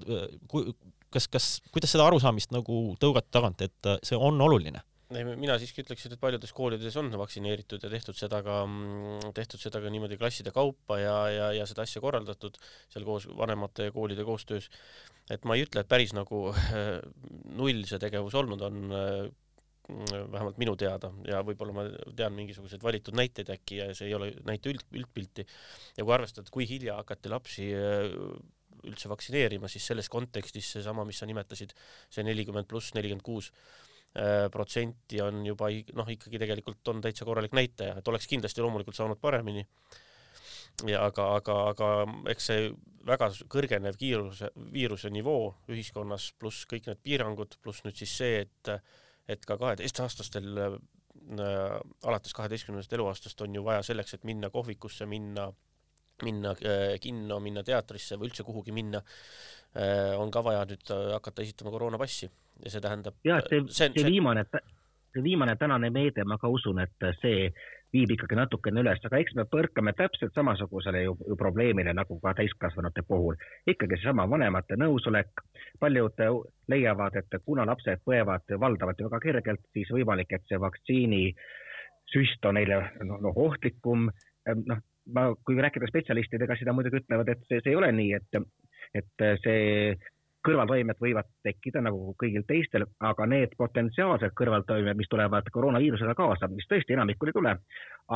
kas, 1.11 1.29
kas, 1.29 1.47
kuidas 1.73 1.95
seda 1.95 2.07
arusaamist 2.09 2.53
nagu 2.55 2.81
tõugata 3.01 3.31
tagant, 3.39 3.63
et 3.65 3.95
see 4.07 4.19
on 4.19 4.41
oluline? 4.41 4.83
Mina 5.13 5.57
siiski 5.61 5.83
ütleksin, 5.85 6.15
et 6.15 6.21
paljudes 6.21 6.53
koolides 6.57 6.97
on 6.97 7.11
vaktsineeritud 7.21 7.83
ja 7.85 7.91
tehtud 7.93 8.17
seda 8.17 8.41
ka, 8.45 8.63
tehtud 9.37 9.61
seda 9.61 9.83
ka 9.85 9.93
niimoodi 9.93 10.17
klasside 10.17 10.53
kaupa 10.55 10.99
ja, 10.99 11.17
ja, 11.29 11.51
ja 11.59 11.67
seda 11.69 11.85
asja 11.85 12.01
korraldatud 12.01 12.57
seal 12.93 13.05
koos 13.05 13.29
vanemate 13.29 13.91
ja 13.91 13.93
koolide 13.93 14.25
koostöös. 14.25 14.71
et 15.31 15.45
ma 15.45 15.57
ei 15.57 15.67
ütle, 15.67 15.85
et 15.85 15.89
päris 15.89 16.15
nagu 16.17 16.47
null 17.61 17.85
see 17.85 18.01
tegevus 18.01 18.35
olnud 18.41 18.65
on, 18.65 18.83
vähemalt 19.85 20.57
minu 20.57 20.73
teada 20.81 21.11
ja 21.29 21.43
võib-olla 21.45 21.77
ma 21.77 21.83
tean 22.17 22.33
mingisuguseid 22.33 22.83
valitud 22.83 23.17
näiteid 23.21 23.51
äkki 23.53 23.83
ja 23.83 23.91
see 23.93 24.09
ei 24.09 24.15
ole 24.17 24.31
näite 24.49 24.73
üld, 24.73 24.87
üldpilti. 24.97 25.45
ja 25.99 26.05
kui 26.05 26.15
arvestada, 26.17 26.49
kui 26.51 26.65
hilja 26.69 26.97
hakati 27.03 27.29
lapsi 27.29 27.69
üldse 28.85 29.09
vaktsineerima, 29.13 29.69
siis 29.69 29.85
selles 29.85 30.09
kontekstis 30.13 30.71
seesama, 30.73 31.05
mis 31.09 31.21
sa 31.21 31.29
nimetasid, 31.29 31.77
see 32.13 32.25
nelikümmend 32.25 32.69
pluss 32.69 32.97
nelikümmend 32.97 33.25
kuus 33.25 33.51
äh, 33.53 33.94
protsenti 34.53 35.19
on 35.23 35.41
juba 35.47 35.67
noh, 35.99 36.11
ikkagi 36.15 36.39
tegelikult 36.39 36.89
on 36.93 37.01
täitsa 37.03 37.27
korralik 37.27 37.55
näitaja, 37.57 37.97
et 37.99 38.09
oleks 38.09 38.29
kindlasti 38.31 38.63
loomulikult 38.63 38.95
saanud 38.95 39.19
paremini. 39.21 39.65
ja 40.87 41.05
aga, 41.07 41.27
aga, 41.41 41.57
aga 41.73 41.89
eks 42.31 42.47
see 42.51 42.69
väga 43.07 43.31
kõrgenev 43.51 43.99
kiiruse, 44.01 44.51
viiruse 44.73 45.11
nivoo 45.13 45.55
ühiskonnas, 45.71 46.31
pluss 46.39 46.67
kõik 46.71 46.89
need 46.89 47.03
piirangud, 47.05 47.59
pluss 47.63 47.85
nüüd 47.85 47.99
siis 47.99 48.17
see, 48.23 48.45
et 48.47 48.75
et 49.29 49.47
ka 49.49 49.57
kaheteistaastastel 49.57 50.59
äh, 50.61 50.75
alates 52.05 52.35
kaheteistkümnendast 52.37 52.93
eluaastast 52.93 53.41
on 53.41 53.55
ju 53.57 53.65
vaja 53.65 53.83
selleks, 53.83 54.15
et 54.15 54.27
minna 54.29 54.51
kohvikusse, 54.53 55.07
minna, 55.09 55.49
minna 56.23 56.55
äh, 56.63 56.95
kinno, 57.03 57.41
minna 57.43 57.65
teatrisse 57.67 58.19
või 58.19 58.31
üldse 58.31 58.47
kuhugi 58.47 58.73
minna 58.73 59.01
äh,, 59.01 60.15
on 60.21 60.31
ka 60.31 60.45
vaja 60.47 60.65
nüüd 60.69 60.95
äh, 60.95 61.13
hakata 61.17 61.43
esitama 61.43 61.75
koroonapassi 61.75 62.31
ja 62.65 62.71
see 62.71 62.81
tähendab. 62.81 63.19
ja 63.27 63.41
see, 63.49 63.65
see, 63.69 63.91
see, 63.97 64.07
viimane, 64.07 64.45
see 64.51 65.25
viimane 65.25 65.57
tänane 65.57 65.91
meede, 65.91 66.25
ma 66.25 66.39
ka 66.39 66.51
usun, 66.51 66.79
et 66.85 67.09
see 67.21 67.49
viib 67.95 68.11
ikkagi 68.11 68.37
natukene 68.39 68.83
üles, 68.83 69.03
aga 69.07 69.19
eks 69.23 69.37
me 69.39 69.45
põrkame 69.51 69.93
täpselt 69.95 70.35
samasugusele 70.35 71.05
ju, 71.05 71.15
ju 71.29 71.37
probleemile 71.39 71.93
nagu 71.95 72.17
ka 72.23 72.33
täiskasvanute 72.39 73.05
puhul. 73.07 73.37
ikkagi 73.71 74.01
seesama 74.01 74.27
vanemate 74.31 74.79
nõusolek, 74.81 75.45
paljud 75.81 76.23
leiavad, 76.71 77.21
et 77.21 77.39
kuna 77.45 77.67
lapsed 77.71 78.03
põevad 78.07 78.57
valdavalt 78.61 79.05
väga 79.07 79.21
kergelt, 79.23 79.63
siis 79.77 79.93
võimalik, 79.95 80.33
et 80.35 80.51
see 80.51 80.59
vaktsiini 80.59 81.29
süst 82.11 82.45
on 82.47 82.59
neile 82.59 82.81
noh 83.03 83.23
no, 83.23 83.33
ohtlikum, 83.47 84.11
noh, 84.67 84.83
ma, 85.13 85.29
kui 85.45 85.61
rääkida 85.61 85.89
spetsialistidega, 85.91 86.57
siis 86.57 86.69
nad 86.69 86.77
muidugi 86.79 87.03
ütlevad, 87.03 87.31
et 87.33 87.47
see, 87.49 87.61
see 87.63 87.75
ei 87.75 87.79
ole 87.79 87.91
nii, 87.93 88.19
et, 88.19 88.43
et 89.01 89.25
see 89.45 89.97
kõrvaltoimed 90.45 91.01
võivad 91.01 91.29
tekkida 91.45 91.81
nagu 91.85 92.13
kõigil 92.21 92.45
teistel, 92.49 92.85
aga 93.05 93.27
need 93.31 93.55
potentsiaalsed 93.57 94.35
kõrvaltoimed, 94.37 94.99
mis 94.99 95.09
tulevad 95.13 95.49
koroonaviirusega 95.55 96.15
kaasa, 96.19 96.51
mis 96.53 96.69
tõesti 96.69 96.97
enamikul 96.97 97.31
ei 97.31 97.37
tule, 97.37 97.55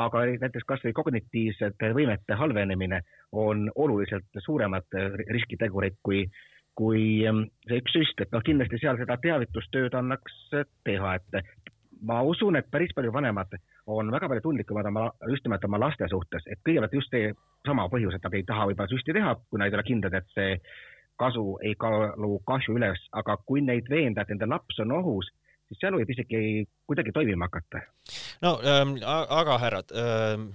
aga 0.03 0.25
näiteks 0.29 0.69
kasvõi 0.69 0.93
kognitiivsete 0.97 1.93
võimete 1.97 2.37
halvenemine 2.37 3.01
on 3.33 3.71
oluliselt 3.75 4.43
suuremad 4.45 4.99
riskitegurid 5.33 5.97
kui, 6.05 6.27
kui 6.77 7.25
ehm, 7.25 7.47
see 7.69 7.81
üks 7.81 7.97
süst, 7.97 8.21
et 8.21 8.35
noh, 8.35 8.45
kindlasti 8.45 8.81
seal 8.83 9.01
seda 9.01 9.17
teavitustööd 9.25 9.97
annaks 9.97 10.37
teha, 10.85 11.17
et 11.17 11.41
ma 12.03 12.21
usun, 12.23 12.57
et 12.57 12.71
päris 12.71 12.93
palju 12.95 13.13
vanemad 13.13 13.55
on 13.87 14.11
väga 14.13 14.29
palju 14.29 14.45
tundlikumad 14.45 14.87
oma, 14.91 15.09
just 15.31 15.45
nimelt 15.47 15.65
oma 15.65 15.81
laste 15.81 16.09
suhtes, 16.11 16.47
et 16.47 16.61
kõigepealt 16.67 16.95
just 16.95 17.11
see 17.15 17.33
sama 17.67 17.89
põhjus, 17.93 18.15
et 18.15 18.25
nad 18.25 18.37
ei 18.37 18.47
taha 18.47 18.69
võib-olla 18.69 18.93
süsti 18.93 19.17
teha, 19.17 19.35
kui 19.51 19.61
nad 19.61 19.73
ei 19.73 19.79
ole 19.79 19.87
kindlad, 19.87 20.15
et 20.15 20.31
see 20.37 20.59
kasu 21.19 21.59
ei 21.67 21.75
kaalu 21.75 22.39
kahju 22.47 22.77
üles, 22.79 23.03
aga 23.13 23.37
kui 23.47 23.63
neid 23.65 23.89
veenda, 23.91 24.23
et 24.23 24.35
nende 24.35 24.47
laps 24.51 24.79
on 24.85 24.95
ohus, 25.01 25.31
siis 25.69 25.81
seal 25.83 25.97
võib 25.99 26.11
isegi 26.13 26.65
kuidagi 26.89 27.13
toimima 27.13 27.49
hakata. 27.49 27.83
no 28.45 28.55
ähm, 28.65 28.95
aga 29.05 29.59
härrad 29.61 29.93
ähm,, 29.93 30.47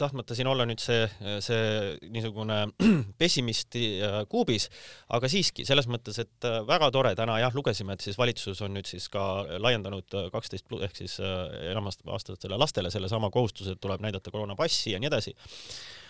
tahtmata 0.00 0.36
siin 0.36 0.48
olla 0.50 0.66
nüüd 0.68 0.80
see, 0.82 1.02
see 1.44 1.94
niisugune 2.14 2.60
pessimisti 3.20 3.84
äh, 4.00 4.20
kuubis, 4.30 4.70
aga 5.16 5.30
siiski 5.30 5.66
selles 5.68 5.88
mõttes, 5.90 6.20
et 6.24 6.48
äh, 6.48 6.60
väga 6.68 6.90
tore, 6.94 7.14
täna 7.18 7.36
jah, 7.42 7.54
lugesime, 7.56 7.96
et 7.96 8.04
siis 8.04 8.18
valitsus 8.20 8.62
on 8.64 8.76
nüüd 8.78 8.88
siis 8.88 9.10
ka 9.12 9.44
laiendanud 9.60 10.16
äh, 10.16 10.30
kaksteist 10.34 10.72
ehk 10.80 10.96
siis 11.02 11.18
äh, 11.20 11.42
enamaaastastele 11.74 12.58
lastele 12.60 12.92
sellesama 12.94 13.32
kohustuse, 13.34 13.76
et 13.76 13.84
tuleb 13.84 14.04
näidata 14.04 14.32
koroonapassi 14.32 14.94
ja 14.94 15.02
nii 15.02 15.12
edasi 15.12 15.36
Äh, 15.36 16.03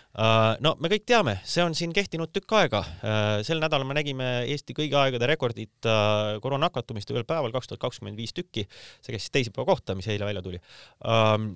no 0.65 0.75
me 0.79 0.91
kõik 0.93 1.07
teame, 1.09 1.37
see 1.49 1.65
on 1.65 1.75
siin 1.77 1.93
kehtinud 1.95 2.33
tükk 2.35 2.55
aega. 2.59 2.83
Äh, 3.03 3.39
sel 3.47 3.63
nädalal 3.63 3.87
me 3.89 3.97
nägime 3.99 4.29
Eesti 4.51 4.77
kõigi 4.77 4.95
aegade 4.99 5.29
rekordit 5.31 5.89
äh, 5.91 6.37
koroonakatumiste 6.45 7.17
ühel 7.17 7.27
päeval, 7.29 7.55
kaks 7.55 7.71
tuhat 7.71 7.83
kakskümmend 7.83 8.21
viis 8.21 8.35
tükki. 8.37 8.67
see 9.03 9.15
käis 9.15 9.27
siis 9.27 9.35
teisipäeva 9.35 9.67
kohta, 9.73 9.97
mis 9.99 10.09
eile 10.09 10.29
välja 10.29 10.43
tuli 10.45 10.61
ähm, 11.09 11.55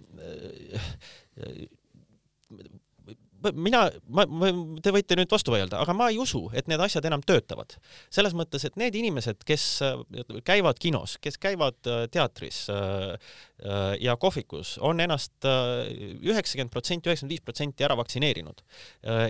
mina, 3.54 3.84
ma, 4.10 4.24
ma, 4.26 4.50
te 4.82 4.92
võite 4.94 5.16
nüüd 5.18 5.30
vastu 5.30 5.52
vaielda, 5.54 5.80
aga 5.82 5.94
ma 5.96 6.08
ei 6.12 6.18
usu, 6.20 6.44
et 6.56 6.68
need 6.70 6.80
asjad 6.82 7.06
enam 7.08 7.22
töötavad. 7.26 7.76
selles 8.10 8.34
mõttes, 8.36 8.64
et 8.66 8.76
need 8.80 8.96
inimesed, 8.98 9.44
kes 9.46 9.66
äh, 9.86 10.00
käivad 10.46 10.80
kinos, 10.82 11.18
kes 11.22 11.38
käivad 11.40 11.78
äh, 11.86 12.06
teatris 12.12 12.66
äh, 12.72 13.14
ja 14.00 14.14
kohvikus, 14.20 14.76
on 14.84 15.00
ennast 15.02 15.44
üheksakümmend 15.44 16.70
protsenti, 16.70 17.08
üheksakümmend 17.10 17.32
viis 17.32 17.42
protsenti 17.42 17.84
ära 17.86 17.96
vaktsineerinud. 17.98 18.62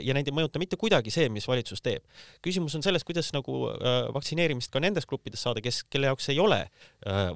ja 0.05 0.15
neid 0.15 0.29
ei 0.29 0.35
mõjuta 0.37 0.61
mitte 0.61 0.77
kuidagi 0.77 1.13
see, 1.13 1.31
mis 1.33 1.49
valitsus 1.49 1.81
teeb. 1.81 2.05
küsimus 2.45 2.77
on 2.77 2.85
selles, 2.85 3.05
kuidas 3.09 3.31
nagu 3.33 3.71
vaktsineerimist 4.15 4.73
ka 4.73 4.83
nendes 4.85 5.09
gruppides 5.09 5.41
saada, 5.47 5.63
kes, 5.65 5.83
kelle 5.89 6.11
jaoks 6.11 6.29
ei 6.29 6.41
ole 6.41 6.61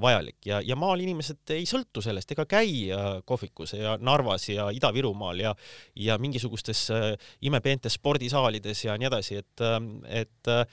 vajalik 0.02 0.37
ja, 0.46 0.61
ja 0.61 0.76
maal 0.76 1.00
inimesed 1.00 1.54
ei 1.56 1.64
sõltu 1.68 2.04
sellest 2.04 2.37
ega 2.37 2.44
käi 2.44 2.90
kohvikus 3.25 3.72
ja 3.78 3.96
Narvas 4.00 4.49
ja 4.52 4.68
Ida-Virumaal 4.76 5.40
ja, 5.40 5.54
ja 5.96 6.18
mingisugust 6.20 6.42
mingisugustes 6.42 6.90
äh, 6.90 7.16
imepeentes 7.40 7.96
spordisaalides 7.99 8.84
ja 8.84 8.96
nii 8.99 9.08
edasi, 9.08 9.38
et, 9.40 9.62
ähm, 9.64 10.02
et 10.06 10.49
äh, 10.49 10.64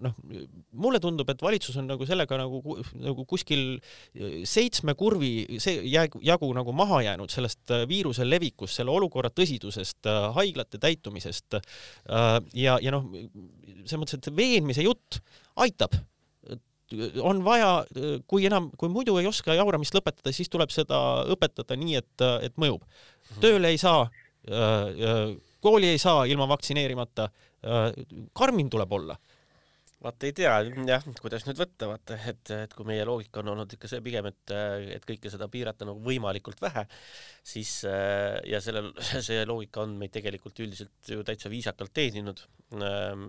noh, 0.00 0.14
mulle 0.72 1.00
tundub, 1.00 1.28
et 1.30 1.42
valitsus 1.42 1.76
on 1.80 1.88
nagu 1.88 2.06
sellega 2.06 2.38
nagu, 2.40 2.78
nagu 2.94 3.24
kuskil 3.28 3.78
äh, 3.78 4.42
seitsme 4.44 4.94
kurvi 4.94 5.23
see 5.62 5.82
jagu, 5.92 6.20
jagu 6.24 6.48
nagu 6.56 6.74
maha 6.76 7.02
jäänud 7.08 7.32
sellest 7.32 7.72
viiruse 7.90 8.26
levikust, 8.26 8.78
selle 8.78 8.94
olukorra 8.94 9.30
tõsidusest, 9.34 10.08
haiglate 10.36 10.80
täitumisest 10.82 11.58
ja, 12.54 12.78
ja 12.80 12.94
noh, 12.94 13.06
selles 13.84 14.00
mõttes, 14.00 14.20
et 14.20 14.30
veenmise 14.36 14.84
jutt 14.86 15.20
aitab 15.64 15.96
on 17.24 17.40
vaja, 17.42 17.70
kui 18.30 18.44
enam, 18.46 18.68
kui 18.78 18.90
muidu 18.92 19.16
ei 19.18 19.26
oska 19.26 19.56
jauramist 19.56 19.96
lõpetada, 19.96 20.30
siis 20.36 20.52
tuleb 20.52 20.70
seda 20.70 20.98
õpetada 21.32 21.78
nii, 21.80 21.96
et, 21.98 22.26
et 22.44 22.60
mõjub. 22.60 22.84
Mhm. 22.84 23.40
tööle 23.42 23.72
ei 23.72 23.80
saa 23.80 24.04
Äh, 24.50 25.32
äh, 25.32 25.36
kooli 25.60 25.88
ei 25.88 25.98
saa 25.98 26.24
ilma 26.24 26.48
vaktsineerimata. 26.48 27.24
Äh, 27.24 28.04
karmim 28.32 28.70
tuleb 28.70 28.92
olla 28.92 29.16
vaata 30.04 30.28
ei 30.28 30.34
tea 30.36 30.52
jah, 30.88 31.06
kuidas 31.22 31.46
nüüd 31.48 31.60
võtta, 31.60 31.88
vaata, 31.90 32.18
et, 32.30 32.52
et 32.54 32.76
kui 32.76 32.86
meie 32.88 33.06
loogika 33.08 33.40
on 33.42 33.54
olnud 33.54 33.72
ikka 33.76 33.90
see 33.90 34.02
pigem, 34.04 34.28
et, 34.30 34.54
et 34.96 35.06
kõike 35.08 35.32
seda 35.32 35.48
piirata 35.52 35.88
nagu 35.88 36.02
võimalikult 36.04 36.60
vähe, 36.64 36.84
siis 37.54 37.80
ja 37.84 38.60
sellel, 38.64 38.92
see 39.26 39.42
loogika 39.48 39.82
on 39.84 39.96
meid 40.00 40.14
tegelikult 40.14 40.60
üldiselt 40.64 41.14
ju 41.14 41.24
täitsa 41.26 41.52
viisakalt 41.52 41.94
teeninud. 41.96 42.44
Ähm, 42.76 43.26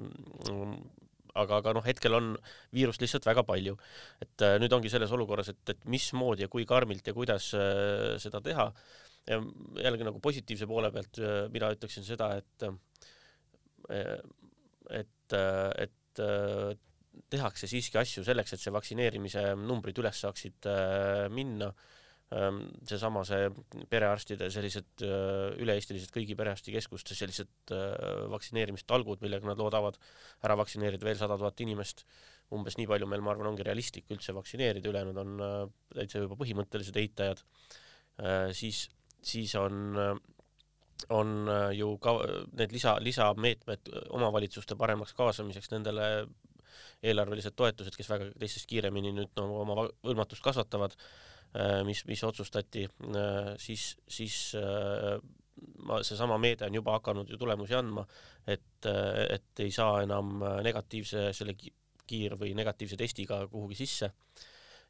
aga, 1.36 1.62
aga 1.62 1.74
noh, 1.76 1.84
hetkel 1.84 2.16
on 2.16 2.36
viirust 2.76 3.02
lihtsalt 3.04 3.26
väga 3.28 3.44
palju. 3.48 3.76
et 4.24 4.46
nüüd 4.62 4.76
ongi 4.76 4.92
selles 4.92 5.12
olukorras, 5.12 5.50
et, 5.52 5.64
et 5.74 5.90
mismoodi 5.92 6.46
ja 6.46 6.52
kui 6.52 6.68
karmilt 6.68 7.08
ja 7.08 7.16
kuidas 7.16 7.50
seda 8.24 8.44
teha 8.44 8.70
ja 9.30 9.42
jällegi 9.82 10.06
nagu 10.06 10.22
positiivse 10.24 10.68
poole 10.70 10.92
pealt 10.94 11.20
äh, 11.22 11.46
mina 11.54 11.72
ütleksin 11.74 12.06
seda, 12.06 12.32
et 12.42 12.66
äh, 12.66 12.76
et, 15.00 15.34
äh, 15.34 15.70
et 16.24 16.82
tehakse 17.32 17.68
siiski 17.72 18.00
asju 18.00 18.26
selleks, 18.28 18.56
et 18.56 18.64
see 18.64 18.74
vaktsineerimise 18.76 19.54
numbrid 19.60 19.98
üles 20.02 20.20
saaksid 20.26 20.68
minna. 21.34 21.72
Ähm, 22.36 22.64
seesama 22.90 23.22
see 23.24 23.52
perearstide 23.88 24.48
sellised 24.52 25.04
üle-eestilised 25.06 26.10
kõigi 26.12 26.34
perearstikeskuste 26.36 27.14
sellised 27.16 27.74
vaktsineerimistalgud, 28.34 29.22
millega 29.22 29.46
nad 29.46 29.62
loodavad 29.62 30.00
ära 30.44 30.58
vaktsineerida 30.58 31.06
veel 31.06 31.20
sada 31.20 31.38
tuhat 31.38 31.62
inimest, 31.62 32.02
umbes 32.58 32.80
nii 32.80 32.90
palju 32.90 33.08
meil, 33.08 33.22
ma 33.22 33.36
arvan, 33.36 33.52
ongi 33.54 33.68
realistlik 33.68 34.10
üldse 34.12 34.34
vaktsineerida, 34.36 34.90
ülejäänud 34.90 35.22
on 35.22 35.38
täitsa 35.94 36.26
juba 36.26 36.38
põhimõttelised 36.42 36.98
eitajad, 37.00 37.46
siis 38.58 38.88
siis 39.26 39.56
on, 39.60 39.96
on 41.10 41.50
ju 41.76 41.98
ka 42.02 42.16
need 42.58 42.74
lisa, 42.74 42.96
lisameetmed 43.04 43.92
omavalitsuste 44.16 44.78
paremaks 44.80 45.14
kaasamiseks, 45.18 45.72
nendele 45.74 46.10
eelarvelised 47.06 47.56
toetused, 47.56 47.96
kes 47.98 48.10
väga 48.10 48.30
teistest 48.40 48.68
kiiremini 48.70 49.14
nüüd 49.16 49.34
no, 49.38 49.48
oma 49.62 49.88
hõlmatust 50.06 50.44
kasvatavad, 50.44 50.96
mis, 51.88 52.02
mis 52.10 52.24
otsustati, 52.28 52.86
siis, 53.62 53.86
siis 54.12 54.40
ma, 55.88 56.02
seesama 56.04 56.40
meede 56.42 56.68
on 56.68 56.80
juba 56.80 56.98
hakanud 56.98 57.30
ju 57.32 57.40
tulemusi 57.40 57.78
andma, 57.78 58.06
et, 58.48 58.90
et 58.90 59.64
ei 59.64 59.72
saa 59.72 60.02
enam 60.04 60.40
negatiivse 60.66 61.30
selle 61.38 61.56
kiir- 61.60 62.38
või 62.40 62.54
negatiivse 62.58 62.98
testiga 63.00 63.44
kuhugi 63.52 63.78
sisse 63.84 64.12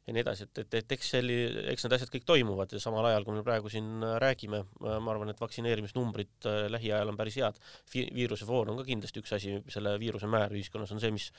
ja 0.06 0.14
nii 0.14 0.22
edasi, 0.22 0.46
et, 0.46 0.60
et, 0.62 0.74
et 0.80 0.92
eks 0.96 1.08
selli-, 1.16 1.64
eks 1.72 1.86
need 1.86 1.96
asjad 1.96 2.12
kõik 2.12 2.26
toimuvad 2.28 2.72
ja 2.72 2.80
samal 2.82 3.08
ajal, 3.08 3.26
kui 3.26 3.34
me 3.34 3.42
praegu 3.46 3.70
siin 3.72 3.88
äh, 4.06 4.16
räägime, 4.22 4.62
äh, 4.62 4.98
ma 5.02 5.12
arvan, 5.12 5.32
et 5.32 5.42
vaktsineerimisnumbrid 5.42 6.46
äh, 6.46 6.60
lähiajal 6.70 7.10
on 7.10 7.18
päris 7.18 7.38
head. 7.40 7.58
viirusefoon 7.94 8.70
on 8.70 8.78
ka 8.80 8.86
kindlasti 8.86 9.22
üks 9.22 9.34
asi, 9.36 9.56
selle 9.72 9.96
viiruse 10.02 10.30
määr 10.30 10.54
ühiskonnas 10.54 10.94
on 10.94 11.02
see, 11.02 11.10
mis, 11.14 11.32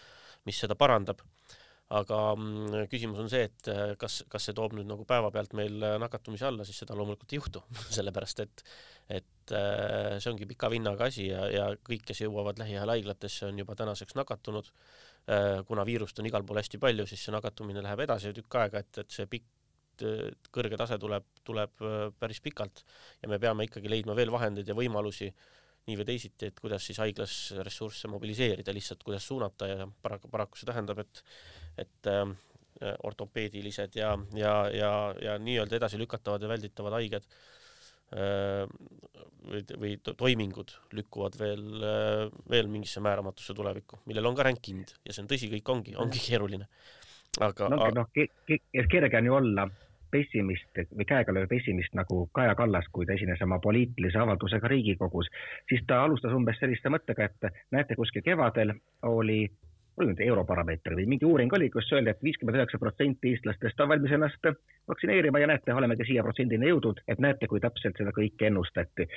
mis 0.47 0.59
seda 0.65 0.75
parandab. 0.79 1.23
Aga 1.95 2.19
mm, 2.35 2.87
küsimus 2.91 3.21
on 3.23 3.29
see, 3.31 3.45
et 3.47 3.69
kas, 3.99 4.21
kas 4.27 4.49
see 4.49 4.55
toob 4.57 4.75
nüüd 4.75 4.89
nagu 4.89 5.05
päevapealt 5.07 5.53
meil 5.55 5.77
nakatumise 6.01 6.49
alla, 6.49 6.65
siis 6.67 6.81
seda 6.83 6.97
loomulikult 6.99 7.31
ei 7.31 7.39
juhtu 7.39 7.63
sellepärast 7.97 8.43
et, 8.43 8.63
et 9.19 9.53
see 9.53 10.31
ongi 10.33 10.49
pika 10.49 10.67
vinnaga 10.73 11.07
asi 11.07 11.29
ja, 11.29 11.45
ja 11.53 11.67
kõik, 11.79 12.03
kes 12.09 12.25
jõuavad 12.25 12.59
lähiajal 12.59 12.91
haiglatesse, 12.97 13.47
on 13.47 13.63
juba 13.63 13.77
tänaseks 13.79 14.17
nakatunud. 14.19 14.67
Äh, 15.27 15.59
kuna 15.67 15.83
viirust 15.83 16.19
on 16.21 16.27
igal 16.29 16.43
pool 16.47 16.61
hästi 16.61 16.79
palju, 16.79 17.03
siis 17.09 17.25
see 17.27 17.33
nakatumine 17.35 17.81
läheb 17.83 18.05
edasi 18.05 18.31
tükk 18.35 18.55
aega, 18.61 18.79
et, 18.79 19.03
et 19.03 19.11
see 19.11 19.27
pikk 19.27 19.53
kõrge 20.53 20.77
tase 20.79 20.95
tuleb, 21.01 21.25
tuleb 21.43 21.83
äh, 21.83 21.95
päris 22.19 22.39
pikalt. 22.45 22.83
Ja 23.21 23.27
me 23.31 23.39
peame 23.41 23.65
ikkagi 23.67 23.91
leidma 23.91 24.15
veel 24.15 24.31
vahendeid 24.31 24.69
ja 24.69 24.75
võimalusi 24.77 25.27
nii 25.87 25.97
või 25.99 26.07
teisiti, 26.07 26.47
et 26.47 26.59
kuidas 26.59 26.85
siis 26.87 26.99
haiglas 26.99 27.33
ressursse 27.63 28.07
mobiliseerida, 28.11 28.75
lihtsalt 28.75 29.03
kuidas 29.07 29.27
suunata 29.27 29.67
ja 29.67 29.87
paraku, 30.03 30.31
paraku 30.31 30.59
see 30.59 30.67
tähendab, 30.67 30.99
et, 31.03 31.21
et 31.77 32.09
äh, 32.11 32.25
ortopeedilised 33.03 33.95
ja, 33.97 34.11
ja, 34.37 34.53
ja, 34.69 34.91
ja 35.21 35.37
nii-öelda 35.41 35.79
edasilükatavad 35.79 36.43
ja 36.45 36.49
välditavad 36.51 36.93
haiged 36.99 37.23
või, 39.49 39.63
või 39.81 39.95
toimingud 40.05 40.75
lükkuvad 40.95 41.39
veel, 41.39 41.65
veel 42.49 42.69
mingisse 42.71 43.01
määramatusse 43.03 43.55
tulevikku, 43.57 43.97
millel 44.05 44.29
on 44.29 44.37
ka 44.37 44.45
ränk 44.45 44.69
hind 44.69 44.93
ja 45.01 45.15
see 45.15 45.25
on 45.25 45.31
tõsi, 45.31 45.49
kõik 45.55 45.73
ongi, 45.73 45.95
ongi 45.97 46.21
keeruline. 46.21 46.69
aga 47.41 47.71
no, 47.73 47.89
noh, 47.97 48.07
kerge 48.13 49.17
on 49.17 49.31
ju 49.31 49.35
olla 49.41 49.67
pessimist 50.11 50.81
või 50.95 51.05
käegalööv 51.07 51.49
pessimist 51.51 51.95
nagu 51.97 52.27
Kaja 52.35 52.55
Kallas, 52.55 52.87
kui 52.91 53.05
ta 53.05 53.15
esines 53.17 53.41
oma 53.43 53.59
poliitilise 53.63 54.19
avaldusega 54.21 54.69
Riigikogus, 54.71 55.29
siis 55.69 55.83
ta 55.87 56.03
alustas 56.05 56.35
umbes 56.35 56.59
selliste 56.61 56.91
mõttega, 56.93 57.27
et 57.27 57.63
näete, 57.75 57.97
kuskil 57.99 58.23
kevadel 58.25 58.73
oli 59.09 59.45
oli 59.97 60.11
nüüd 60.11 60.21
Europarameeter 60.27 60.93
või 60.97 61.07
mingi 61.09 61.25
uuring 61.25 61.53
oli, 61.57 61.69
kus 61.73 61.89
öeldi 61.93 62.11
et, 62.11 62.19
et 62.19 62.25
viiskümmend 62.27 62.59
üheksa 62.59 62.79
protsenti 62.81 63.31
eestlastest 63.33 63.79
on 63.81 63.89
valmis 63.89 64.13
ennast 64.13 64.45
vaktsineerima 64.87 65.41
ja 65.41 65.49
näete, 65.49 65.73
olemegi 65.73 66.05
siia 66.07 66.23
protsendini 66.23 66.69
jõudnud, 66.69 67.01
et 67.07 67.21
näete, 67.23 67.49
kui 67.49 67.61
täpselt 67.63 67.97
seda 67.97 68.13
kõike 68.15 68.47
ennustati. 68.47 69.07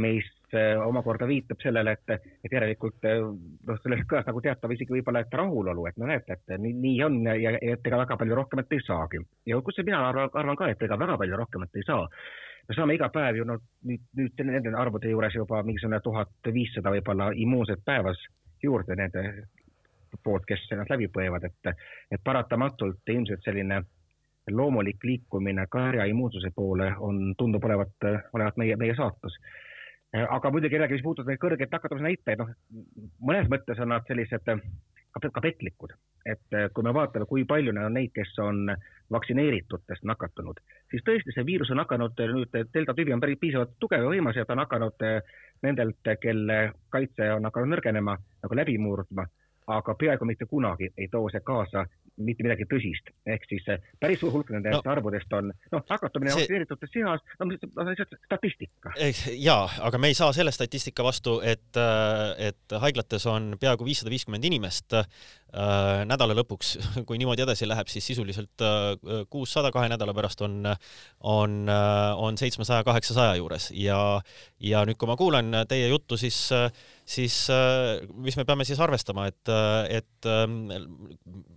mis 0.00 0.26
äh, 0.54 0.80
omakorda 0.86 1.28
viitab 1.28 1.60
sellele, 1.62 1.92
et, 1.92 2.30
et 2.44 2.52
järelikult 2.52 3.04
äh, 3.04 3.20
noh, 3.20 3.80
sellest 3.84 4.08
kõlas 4.10 4.26
nagu 4.26 4.40
teatav 4.40 4.72
isegi 4.72 4.96
võib-olla, 4.96 5.24
et 5.24 5.40
rahulolu, 5.42 5.86
et 5.86 6.00
no 6.00 6.08
näete, 6.08 6.38
et 6.38 6.58
nii, 6.58 6.74
nii 6.86 7.02
on 7.04 7.20
ja, 7.26 7.36
ja 7.36 7.74
et 7.76 7.86
ega 7.86 8.04
väga 8.04 8.16
palju 8.16 8.40
rohkemat 8.40 8.72
ei 8.72 8.84
saagi. 8.86 9.24
ja 9.46 9.60
kus 9.60 9.82
mina 9.84 10.06
arvan, 10.08 10.32
arvan 10.34 10.56
ka, 10.56 10.70
et 10.72 10.82
ega 10.82 10.98
väga 10.98 11.18
palju 11.20 11.42
rohkemat 11.44 11.76
ei 11.76 11.86
saa 11.86 12.06
me 12.68 12.74
saame 12.76 12.94
iga 12.94 13.08
päev 13.10 13.36
ju 13.40 13.44
noh, 13.44 13.60
nüüd, 13.84 14.02
nüüd 14.16 14.42
nende 14.46 14.72
arvude 14.78 15.10
juures 15.10 15.34
juba 15.34 15.62
mingisugune 15.66 15.98
tuhat 16.04 16.50
viissada 16.54 16.92
võib-olla 16.94 17.32
immuunset 17.34 17.82
päevas 17.84 18.20
juurde 18.62 18.94
nende 18.96 19.24
poolt, 20.22 20.46
kes 20.48 20.66
ennast 20.72 20.90
läbi 20.90 21.08
põevad, 21.12 21.44
et, 21.46 21.72
et 22.10 22.22
paratamatult 22.24 23.14
ilmselt 23.14 23.44
selline 23.44 23.82
loomulik 24.50 25.04
liikumine 25.04 25.66
karja 25.66 26.04
immuunsuse 26.04 26.50
poole 26.54 26.92
on, 26.98 27.34
tundub 27.38 27.64
olevat, 27.64 27.96
olevat 28.32 28.56
meie, 28.56 28.76
meie 28.76 28.94
saatus. 28.94 29.36
aga 30.28 30.50
muidugi 30.50 30.74
jällegi, 30.74 30.96
mis 30.98 31.02
puudutab 31.02 31.28
neid 31.30 31.38
kõrgeid 31.42 31.70
nakatumisnäitajaid, 31.70 32.40
noh, 32.40 32.48
mõnes 33.22 33.50
mõttes 33.52 33.78
on 33.78 33.92
nad 33.94 34.06
sellised 34.08 34.42
ka, 34.46 35.42
petlikud, 35.42 35.92
et 36.26 36.56
kui 36.74 36.86
me 36.86 36.94
vaatame, 36.94 37.28
kui 37.30 37.44
palju 37.44 37.70
on 37.70 37.94
neid, 37.94 38.10
kes 38.14 38.32
on 38.42 38.72
vaktsineeritutest 39.12 40.02
nakatunud, 40.10 40.58
siis 40.90 41.04
tõesti 41.06 41.34
see 41.34 41.46
viirus 41.46 41.70
on 41.70 41.82
hakanud 41.82 42.18
nüüd, 42.34 42.58
delta 42.74 42.94
tüvi 42.94 43.14
on 43.14 43.22
päris 43.22 43.38
piisavalt 43.38 43.76
tugev 43.78 44.02
ja 44.02 44.10
võimas 44.10 44.38
ja 44.38 44.46
ta 44.46 44.56
on 44.56 44.64
hakanud 44.64 45.06
nendelt, 45.62 46.14
kelle 46.22 46.58
kaitse 46.88 47.30
on 47.36 47.46
hakanud 47.46 47.76
nõrgenema, 47.76 48.16
nagu 48.42 48.58
läbi 48.58 48.78
murdma 48.82 49.28
aga 49.76 49.94
peaaegu 49.94 50.28
mitte 50.28 50.46
kunagi 50.50 50.92
ei 50.96 51.08
too 51.08 51.28
see 51.32 51.42
kaasa 51.46 51.86
mitte 52.20 52.44
midagi 52.44 52.66
tõsist, 52.68 53.10
ehk 53.28 53.46
siis 53.48 53.66
eh, 53.72 53.80
päris 54.00 54.20
suur 54.20 54.32
hulk 54.34 54.50
nendest 54.52 54.84
no, 54.84 54.92
arvudest 54.92 55.32
on 55.36 55.50
noh, 55.50 55.84
nakatumine 55.88 56.32
see... 56.32 56.42
vaktsineeritute 56.42 56.88
seas, 56.90 57.22
no 57.40 57.48
lihtsalt 57.50 58.16
statistika. 58.26 58.94
jaa, 59.40 59.62
aga 59.88 60.00
me 60.02 60.10
ei 60.12 60.18
saa 60.18 60.32
selle 60.36 60.52
statistika 60.54 61.06
vastu, 61.06 61.38
et, 61.40 61.70
eh, 61.80 62.50
et 62.50 62.76
haiglates 62.84 63.26
on 63.30 63.54
peaaegu 63.60 63.88
viissada 63.88 64.12
viiskümmend 64.12 64.46
inimest 64.50 64.96
äh, 64.98 65.08
nädala 66.06 66.34
lõpuks, 66.38 66.76
kui 67.08 67.18
niimoodi 67.20 67.44
edasi 67.44 67.68
läheb, 67.68 67.88
siis 67.90 68.06
sisuliselt 68.12 68.64
kuussada 69.30 69.70
äh, 69.70 69.74
kahe 69.74 69.90
nädala 69.90 70.14
pärast 70.14 70.42
on, 70.46 70.62
on, 71.20 71.58
on 72.16 72.38
seitsmesaja, 72.38 72.84
kaheksasaja 72.86 73.34
juures 73.40 73.70
ja, 73.74 73.98
ja 74.62 74.84
nüüd, 74.86 74.98
kui 75.00 75.10
ma 75.10 75.18
kuulan 75.18 75.62
teie 75.68 75.88
juttu, 75.90 76.18
siis 76.20 76.46
äh, 76.54 76.68
siis 77.10 77.34
äh, 77.50 78.00
mis 78.22 78.36
me 78.38 78.44
peame 78.46 78.64
siis 78.66 78.80
arvestama, 78.82 79.26
et, 79.30 79.50
äh, 79.50 80.00
et 80.00 80.28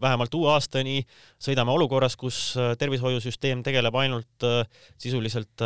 vähemalt 0.02 0.34
uue 0.38 0.50
aastani 0.54 1.02
sõidame 1.42 1.74
olukorras, 1.76 2.16
kus 2.20 2.40
äh, 2.58 2.74
tervishoiusüsteem 2.80 3.64
tegeleb 3.66 3.96
ainult 4.00 4.48
sisuliselt 5.02 5.64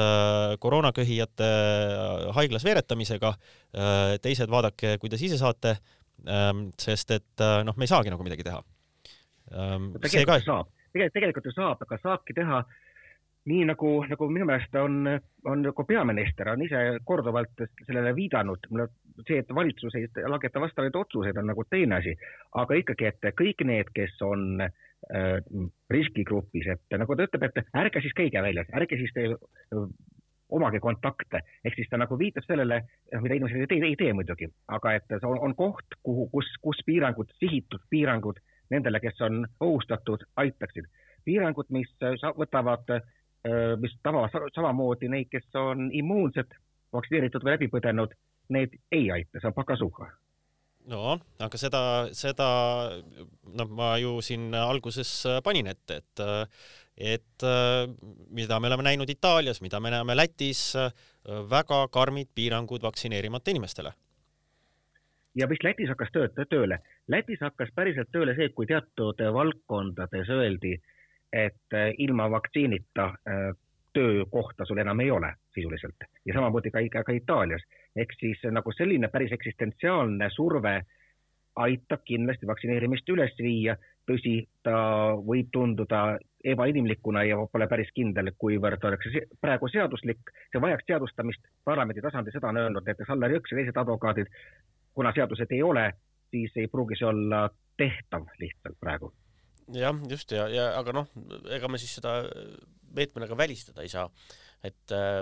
koroonaköhijate 0.59 1.47
haiglas 2.35 2.65
veeretamisega. 2.65 3.33
teised 4.21 4.49
vaadake, 4.49 4.95
kuidas 4.97 5.21
ise 5.21 5.37
saate. 5.37 5.75
Ähm, 6.25 6.67
sest 6.81 7.13
et 7.13 7.45
noh, 7.67 7.77
me 7.77 7.85
ei 7.85 7.91
saagi 7.91 8.11
nagu 8.13 8.25
midagi 8.25 8.47
teha. 8.47 8.63
Ähm, 9.53 9.93
tegelikult 10.01 10.33
ka... 10.33 10.39
saab, 10.47 10.73
tegelikult, 10.91 11.15
tegelikult 11.15 11.49
ju 11.49 11.55
saab, 11.55 11.83
aga 11.85 11.99
saabki 12.01 12.35
teha 12.35 12.63
nii 13.47 13.67
nagu, 13.69 13.91
nagu 14.11 14.27
minu 14.31 14.47
meelest 14.47 14.75
on, 14.81 15.05
on 15.47 15.61
nagu 15.63 15.85
peaminister 15.87 16.49
on 16.51 16.63
ise 16.65 16.81
korduvalt 17.07 17.63
sellele 17.85 18.11
viidanud, 18.17 18.67
see, 19.21 19.39
et 19.39 19.53
valitsus 19.55 19.95
ei 19.95 20.09
langeta 20.27 20.61
vastavaid 20.63 20.97
otsuseid, 20.99 21.39
on 21.39 21.47
nagu 21.53 21.63
teine 21.69 22.01
asi, 22.01 22.15
aga 22.59 22.81
ikkagi, 22.81 23.07
et 23.07 23.29
kõik 23.39 23.63
need, 23.69 23.93
kes 23.95 24.19
on 24.27 24.65
äh, 24.65 25.39
riskigrupis, 25.93 26.67
et 26.75 26.99
nagu 26.99 27.15
ta 27.15 27.29
ütleb, 27.29 27.47
et 27.47 27.79
ärge 27.85 28.03
siis 28.03 28.17
käige 28.17 28.43
väljas, 28.43 28.71
ärge 28.75 28.99
siis 28.99 29.15
te 29.15 29.29
omage 30.49 30.79
kontakte, 30.79 31.41
ehk 31.65 31.75
siis 31.75 31.89
ta 31.91 31.99
nagu 31.99 32.17
viitab 32.19 32.45
sellele, 32.47 32.81
noh, 33.13 33.23
mida 33.23 33.35
inimesed 33.35 33.63
ei 33.63 33.69
tee, 33.71 33.89
ei 33.89 33.97
tee 33.99 34.13
muidugi, 34.15 34.47
aga 34.77 34.93
et 34.97 35.09
see 35.11 35.27
on, 35.27 35.39
on 35.49 35.55
koht, 35.55 35.97
kuhu, 36.03 36.27
kus, 36.31 36.51
kus 36.63 36.79
piirangud, 36.87 37.33
sihitud 37.41 37.83
piirangud 37.89 38.39
nendele, 38.71 38.99
kes 39.03 39.21
on 39.27 39.45
ohustatud, 39.63 40.23
aitaksid. 40.43 40.87
piirangud, 41.27 41.67
mis 41.75 41.91
võtavad, 42.37 42.87
äh, 42.95 43.75
mis 43.81 43.97
tabavad 44.03 44.51
samamoodi 44.55 45.11
neid, 45.11 45.27
kes 45.31 45.49
on 45.59 45.89
immuunsed, 45.91 46.55
vaktsineeritud 46.95 47.43
või 47.43 47.57
läbi 47.57 47.67
põdenud 47.71 48.15
need 48.55 48.79
ei 48.91 49.11
aita, 49.11 49.41
see 49.41 49.49
on 49.49 49.55
pakasuga 49.55 50.07
no 50.87 51.17
aga 51.43 51.59
seda, 51.59 51.81
seda 52.15 52.47
noh, 53.59 53.71
ma 53.75 53.95
ju 53.99 54.17
siin 54.23 54.53
alguses 54.55 55.11
panin 55.43 55.67
ette, 55.73 55.99
et 55.99 56.23
et 56.97 57.45
mida 58.29 58.59
me 58.59 58.67
oleme 58.67 58.83
näinud 58.83 59.09
Itaalias, 59.09 59.61
mida 59.61 59.79
me 59.79 59.91
näeme 59.93 60.15
Lätis, 60.17 60.73
väga 61.49 61.87
karmid 61.91 62.27
piirangud 62.35 62.81
vaktsineerimata 62.81 63.51
inimestele. 63.51 63.93
ja 65.35 65.47
mis 65.47 65.63
Lätis 65.63 65.89
hakkas 65.89 66.09
tööd, 66.11 66.33
tööle? 66.49 66.79
Lätis 67.07 67.39
hakkas 67.41 67.69
päriselt 67.75 68.09
tööle 68.11 68.33
see, 68.35 68.49
kui 68.49 68.65
teatud 68.65 69.21
valdkondades 69.33 70.29
öeldi, 70.29 70.73
et 71.33 71.77
ilma 71.97 72.31
vaktsiinita 72.31 73.11
töökohta 73.97 74.65
sul 74.65 74.77
enam 74.77 74.99
ei 74.99 75.11
ole 75.11 75.33
sisuliselt 75.55 76.05
ja 76.25 76.33
samamoodi 76.33 76.71
ka, 76.71 77.03
ka 77.03 77.11
Itaalias. 77.11 77.63
ehk 77.95 78.13
siis 78.19 78.43
nagu 78.51 78.71
selline 78.71 79.07
päris 79.07 79.31
eksistentsiaalne 79.31 80.29
surve 80.29 80.81
aitab 81.63 82.03
kindlasti 82.05 82.47
vaktsineerimist 82.49 83.09
üles 83.09 83.33
viia, 83.41 83.75
tõsi, 84.07 84.39
ta 84.63 84.77
võib 85.17 85.49
tunduda 85.53 86.17
ebainimlikuna 86.47 87.23
ja 87.27 87.37
pole 87.51 87.67
päris 87.67 87.89
kindel, 87.95 88.31
kuivõrd 88.39 88.83
oleks 88.87 89.09
see 89.11 89.23
praegu 89.41 89.69
seaduslik, 89.71 90.31
see 90.53 90.61
vajaks 90.63 90.87
seadustamist. 90.87 91.47
Parlamendi 91.67 92.03
tasandil, 92.03 92.35
seda 92.35 92.51
on 92.53 92.61
öelnud 92.61 92.87
näiteks 92.87 93.11
Allar 93.13 93.33
Jõks 93.35 93.51
ja 93.51 93.59
teised 93.59 93.79
advokaadid, 93.81 94.31
kuna 94.95 95.13
seadused 95.15 95.51
ei 95.51 95.63
ole, 95.65 95.89
siis 96.31 96.55
ei 96.55 96.69
pruugi 96.71 96.99
see 96.99 97.09
olla 97.09 97.47
tehtav 97.77 98.29
lihtsalt 98.39 98.77
praegu. 98.79 99.11
Jah, 99.75 99.95
just 100.09 100.31
ja, 100.31 100.47
ja 100.47 100.69
aga 100.79 100.93
noh, 100.95 101.09
ega 101.51 101.67
me 101.67 101.79
siis 101.81 101.97
seda 101.99 102.21
meetmena 102.95 103.27
ka 103.27 103.37
välistada 103.37 103.83
ei 103.83 103.91
saa. 103.91 104.07
Et 104.65 104.93
äh, 104.95 105.21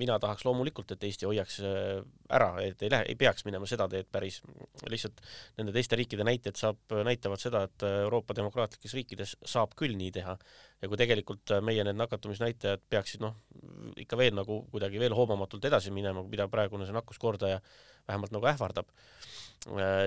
mina 0.00 0.16
tahaks 0.22 0.44
loomulikult, 0.46 0.94
et 0.94 1.04
Eesti 1.04 1.28
hoiaks 1.28 1.58
äh, 1.66 2.00
ära, 2.32 2.48
et 2.64 2.82
ei 2.82 2.90
lähe, 2.92 3.06
ei 3.12 3.18
peaks 3.20 3.44
minema 3.44 3.68
seda 3.68 3.86
teed 3.92 4.08
päris, 4.12 4.40
lihtsalt 4.88 5.20
nende 5.58 5.74
teiste 5.76 5.98
riikide 6.00 6.24
näited 6.26 6.56
saab, 6.56 6.80
näitavad 7.06 7.42
seda, 7.42 7.64
et 7.68 7.86
Euroopa 7.88 8.36
demokraatlikes 8.38 8.96
riikides 8.96 9.36
saab 9.44 9.76
küll 9.78 9.98
nii 10.00 10.14
teha. 10.16 10.36
Ja 10.80 10.88
kui 10.88 10.96
tegelikult 11.00 11.52
meie 11.66 11.84
need 11.84 11.98
nakatumisnäitajad 12.00 12.86
peaksid 12.88 13.20
noh, 13.20 13.36
ikka 14.00 14.16
veel 14.16 14.32
nagu 14.38 14.62
kuidagi 14.72 15.02
veel 15.02 15.16
hoomamatult 15.16 15.68
edasi 15.68 15.92
minema, 15.92 16.24
mida 16.24 16.48
praegune 16.48 16.88
see 16.88 16.96
nakkuskordaja 16.96 17.60
vähemalt 18.08 18.32
nagu 18.32 18.48
ähvardab, 18.48 18.88
äh, 18.88 19.39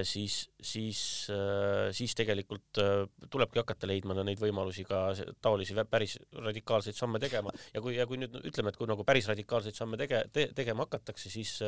siis, 0.04 0.50
siis, 0.62 1.00
äh, 1.30 1.92
siis 1.94 2.16
tegelikult 2.18 2.80
äh, 2.82 3.04
tulebki 3.30 3.62
hakata 3.62 3.88
leidma 3.90 4.16
neid 4.26 4.40
võimalusi 4.42 4.86
ka 4.88 5.12
taolisi 5.42 5.76
päris 5.90 6.18
radikaalseid 6.34 6.98
samme 6.98 7.22
tegema. 7.22 7.54
Ja 7.74 7.82
kui, 7.82 7.94
ja 7.96 8.08
kui 8.10 8.18
nüüd 8.18 8.40
ütleme, 8.42 8.74
et 8.74 8.80
kui 8.80 8.90
nagu 8.90 9.06
päris 9.06 9.30
radikaalseid 9.30 9.78
samme 9.78 10.00
tege- 10.02 10.26
te,, 10.34 10.48
tegema 10.56 10.88
hakatakse, 10.88 11.30
siis 11.30 11.60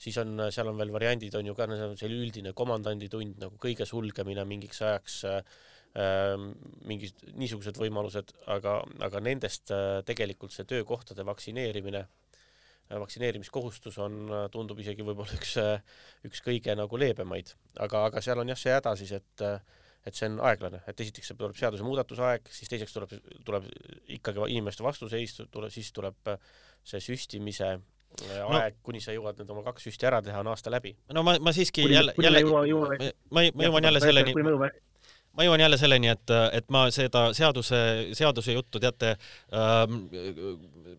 siis 0.00 0.16
on, 0.16 0.46
seal 0.48 0.70
on 0.70 0.78
veel 0.80 0.92
variandid, 0.94 1.34
on 1.36 1.50
ju 1.50 1.52
ka 1.52 1.66
selline 1.68 2.22
üldine 2.24 2.54
komandanditund 2.56 3.36
nagu 3.42 3.58
kõige 3.60 3.84
sulgemine 3.84 4.46
mingiks 4.48 4.80
ajaks 4.80 5.18
äh,, 5.28 5.42
mingid 6.88 7.20
niisugused 7.34 7.76
võimalused, 7.76 8.32
aga, 8.48 8.78
aga 9.04 9.20
nendest 9.20 9.72
äh, 9.74 10.00
tegelikult 10.08 10.56
see 10.56 10.64
töökohtade 10.64 11.26
vaktsineerimine 11.28 12.06
vaktsineerimiskohustus 12.98 13.98
on, 14.02 14.22
tundub 14.50 14.80
isegi 14.82 15.04
võib-olla 15.06 15.36
üks, 15.36 15.54
üks 16.26 16.42
kõige 16.46 16.74
nagu 16.78 16.98
leebemaid, 16.98 17.52
aga, 17.78 18.06
aga 18.10 18.24
seal 18.24 18.42
on 18.42 18.50
jah 18.50 18.58
see 18.58 18.74
häda 18.74 18.96
siis, 18.98 19.14
et 19.20 19.46
et 20.08 20.16
see 20.16 20.30
on 20.30 20.38
aeglane, 20.48 20.80
et 20.88 21.00
esiteks 21.04 21.34
tuleb 21.36 21.56
seadusemuudatuse 21.58 22.22
aeg, 22.24 22.46
siis 22.48 22.70
teiseks 22.72 22.94
tuleb, 22.96 23.10
tuleb 23.44 23.66
ikkagi 24.16 24.46
inimeste 24.48 24.84
vastuseis, 24.86 25.34
tuleb, 25.52 25.68
siis 25.74 25.90
tuleb 25.92 26.30
see 26.88 27.02
süstimise 27.04 27.68
aeg 27.68 27.82
no,, 28.48 28.62
kuni 28.82 29.02
sa 29.04 29.12
jõuad 29.14 29.38
nüüd 29.38 29.52
oma 29.54 29.62
kaks 29.68 29.86
süsti 29.86 30.08
ära 30.08 30.22
teha, 30.24 30.40
on 30.40 30.50
aasta 30.50 30.72
läbi. 30.72 30.94
no 31.14 31.22
ma, 31.26 31.36
ma 31.38 31.52
siiski 31.54 31.84
kuni, 31.84 31.98
jälle, 31.98 32.14
jälle, 32.18 32.42
ma, 32.48 33.44
ma 33.44 33.68
jõuan 33.68 33.90
jälle 33.90 34.02
selleni 34.02 34.34
ma 35.36 35.46
jõuan 35.46 35.62
jälle 35.62 35.78
selleni, 35.78 36.10
et, 36.10 36.32
et 36.52 36.68
ma 36.74 36.86
seda 36.94 37.28
seaduse, 37.36 37.80
seaduse 38.18 38.54
juttu, 38.56 38.80
teate 38.82 39.14
ähm,, 39.54 40.02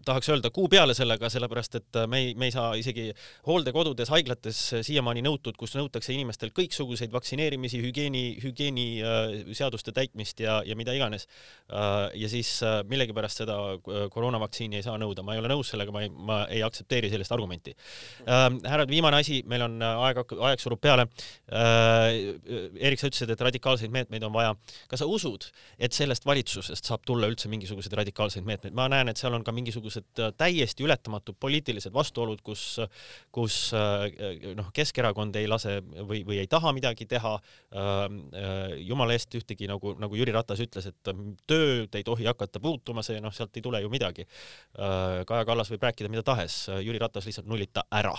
tahaks 0.05 0.29
öelda 0.31 0.49
kuu 0.53 0.69
peale 0.71 0.93
sellega, 0.97 1.29
sellepärast 1.29 1.75
et 1.77 1.99
me 2.09 2.21
ei, 2.21 2.31
me 2.39 2.47
ei 2.47 2.53
saa 2.53 2.71
isegi 2.79 3.09
hooldekodudes, 3.47 4.09
haiglates 4.13 4.59
siiamaani 4.87 5.23
nõutud, 5.25 5.57
kus 5.59 5.75
nõutakse 5.77 6.13
inimestel 6.15 6.53
kõiksuguseid 6.57 7.11
vaktsineerimisi, 7.13 7.81
hügieeni, 7.83 8.23
hügieeniseaduste 8.41 9.91
äh, 9.91 9.97
täitmist 9.99 10.41
ja, 10.43 10.61
ja 10.65 10.77
mida 10.79 10.95
iganes 10.97 11.27
äh,. 11.27 12.09
ja 12.23 12.31
siis 12.31 12.53
äh, 12.65 12.79
millegipärast 12.89 13.43
seda 13.43 13.57
äh, 13.75 14.07
koroonavaktsiini 14.13 14.79
ei 14.79 14.85
saa 14.85 14.97
nõuda, 15.01 15.25
ma 15.27 15.35
ei 15.35 15.43
ole 15.43 15.51
nõus 15.51 15.73
sellega, 15.73 15.93
ma 15.93 16.05
ei, 16.05 16.09
ma 16.11 16.39
ei 16.49 16.63
aktsepteeri 16.65 17.11
sellist 17.13 17.35
argumenti 17.35 17.75
äh,. 17.75 18.47
härrad, 18.65 18.89
viimane 18.89 19.21
asi, 19.21 19.41
meil 19.47 19.67
on 19.67 19.77
aeg, 19.91 20.23
aeg 20.39 20.63
surub 20.63 20.81
peale 20.81 21.07
äh,. 21.51 22.31
Erik, 22.81 22.99
sa 22.99 23.09
ütlesid, 23.09 23.29
et 23.31 23.41
radikaalseid 23.41 23.91
meetmeid 23.93 24.20
meetmeid 24.21 24.27
on 24.27 24.33
vaja. 24.33 24.55
kas 24.87 25.01
sa 25.01 25.07
usud, 25.07 25.47
et 25.79 25.93
sellest 25.93 26.25
valitsusest 26.25 26.85
saab 26.85 27.03
tulla 27.05 27.27
üldse 27.29 27.49
mingisuguseid 27.49 27.93
radikaalseid 27.93 28.45
meetmeid? 28.45 28.73
ma 28.73 28.87
näen, 28.89 29.09
et 29.09 29.17
seal 29.17 29.33
on 29.33 29.43
ka 29.43 29.51
mingisugused 29.51 30.19
äh, 30.19 30.31
täiesti 30.37 30.83
ületamatud 30.83 31.37
poliitilised 31.39 31.93
vastuolud, 31.93 32.41
kus, 32.43 32.79
kus 33.31 33.73
äh, 33.73 34.53
noh, 34.55 34.71
Keskerakond 34.73 35.35
ei 35.35 35.47
lase 35.47 35.79
või, 35.81 36.23
või 36.25 36.41
ei 36.41 36.47
taha 36.47 36.73
midagi 36.73 37.07
teha. 37.09 37.37
Ähm, 37.71 38.21
äh, 38.35 38.77
jumala 38.85 39.15
eest 39.15 39.33
ühtegi 39.35 39.69
nagu, 39.69 39.95
nagu 39.99 40.15
Jüri 40.15 40.33
Ratas 40.35 40.61
ütles, 40.63 40.87
et 40.91 41.13
tööd 41.47 41.95
ei 41.97 42.05
tohi 42.05 42.27
hakata 42.29 42.61
puutuma, 42.61 43.03
see 43.05 43.21
noh, 43.23 43.33
sealt 43.33 43.57
ei 43.57 43.65
tule 43.65 43.81
ju 43.81 43.89
midagi. 43.91 44.27
Kaja 44.75 45.45
Kallas 45.47 45.71
võib 45.71 45.83
rääkida 45.83 46.09
mida 46.11 46.23
tahes, 46.25 46.63
Jüri 46.83 47.01
Ratas 47.01 47.27
lihtsalt 47.27 47.49
nullib 47.49 47.71
ta 47.73 47.85
ära 47.91 48.15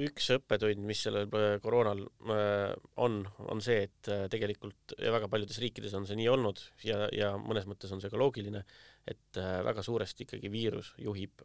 üks 0.00 0.30
õppetund, 0.32 0.84
mis 0.88 1.02
sellel 1.04 1.28
äh, 1.36 1.56
koroonal 1.62 2.00
äh, 2.32 2.72
on, 3.04 3.20
on 3.52 3.60
see, 3.64 3.82
et 3.88 4.08
äh, 4.12 4.24
tegelikult 4.32 4.94
väga 4.96 5.28
paljudes 5.32 5.60
riikides 5.60 5.92
on 5.98 6.06
see 6.08 6.16
nii 6.20 6.30
olnud 6.32 6.62
ja, 6.86 7.04
ja 7.12 7.32
mõnes 7.36 7.68
mõttes 7.68 7.92
on 7.92 8.00
see 8.00 8.12
ka 8.12 8.20
loogiline, 8.20 8.64
et 9.08 9.40
väga 9.66 9.82
suuresti 9.82 10.22
ikkagi 10.22 10.46
viirus 10.46 10.92
juhib 11.02 11.40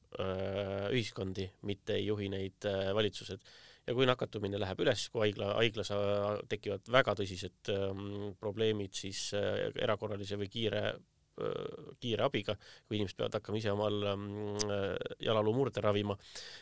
ühiskondi, 0.94 1.48
mitte 1.66 1.96
ei 1.98 2.04
juhi 2.06 2.28
neid 2.30 2.68
valitsused. 2.94 3.42
ja 3.88 3.96
kui 3.98 4.06
nakatumine 4.06 4.60
läheb 4.62 4.84
üles, 4.86 5.08
kui 5.10 5.24
haigla, 5.24 5.56
haiglas 5.58 5.90
tekivad 6.52 6.92
väga 6.94 7.16
tõsised 7.18 7.72
ähm, 7.74 8.36
probleemid, 8.38 8.94
siis 8.94 9.32
erakorralise 9.34 10.38
või 10.38 10.52
kiire 10.54 10.84
kiire 12.02 12.26
abiga, 12.26 12.56
kui 12.88 12.98
inimesed 12.98 13.18
peavad 13.20 13.38
hakkama 13.40 13.60
ise 13.60 13.74
omal 13.74 14.00
mm, 14.14 14.64
äh, 14.74 15.18
jalaluu 15.28 15.54
murde 15.58 15.84
ravima 15.84 16.18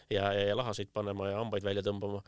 ja, 0.10 0.32
ja, 0.36 0.50
ja 0.50 0.58
lahaseid 0.58 0.92
panema 0.94 1.30
ja 1.32 1.40
hambaid 1.40 1.66
välja 1.66 1.84
tõmbama, 1.86 2.22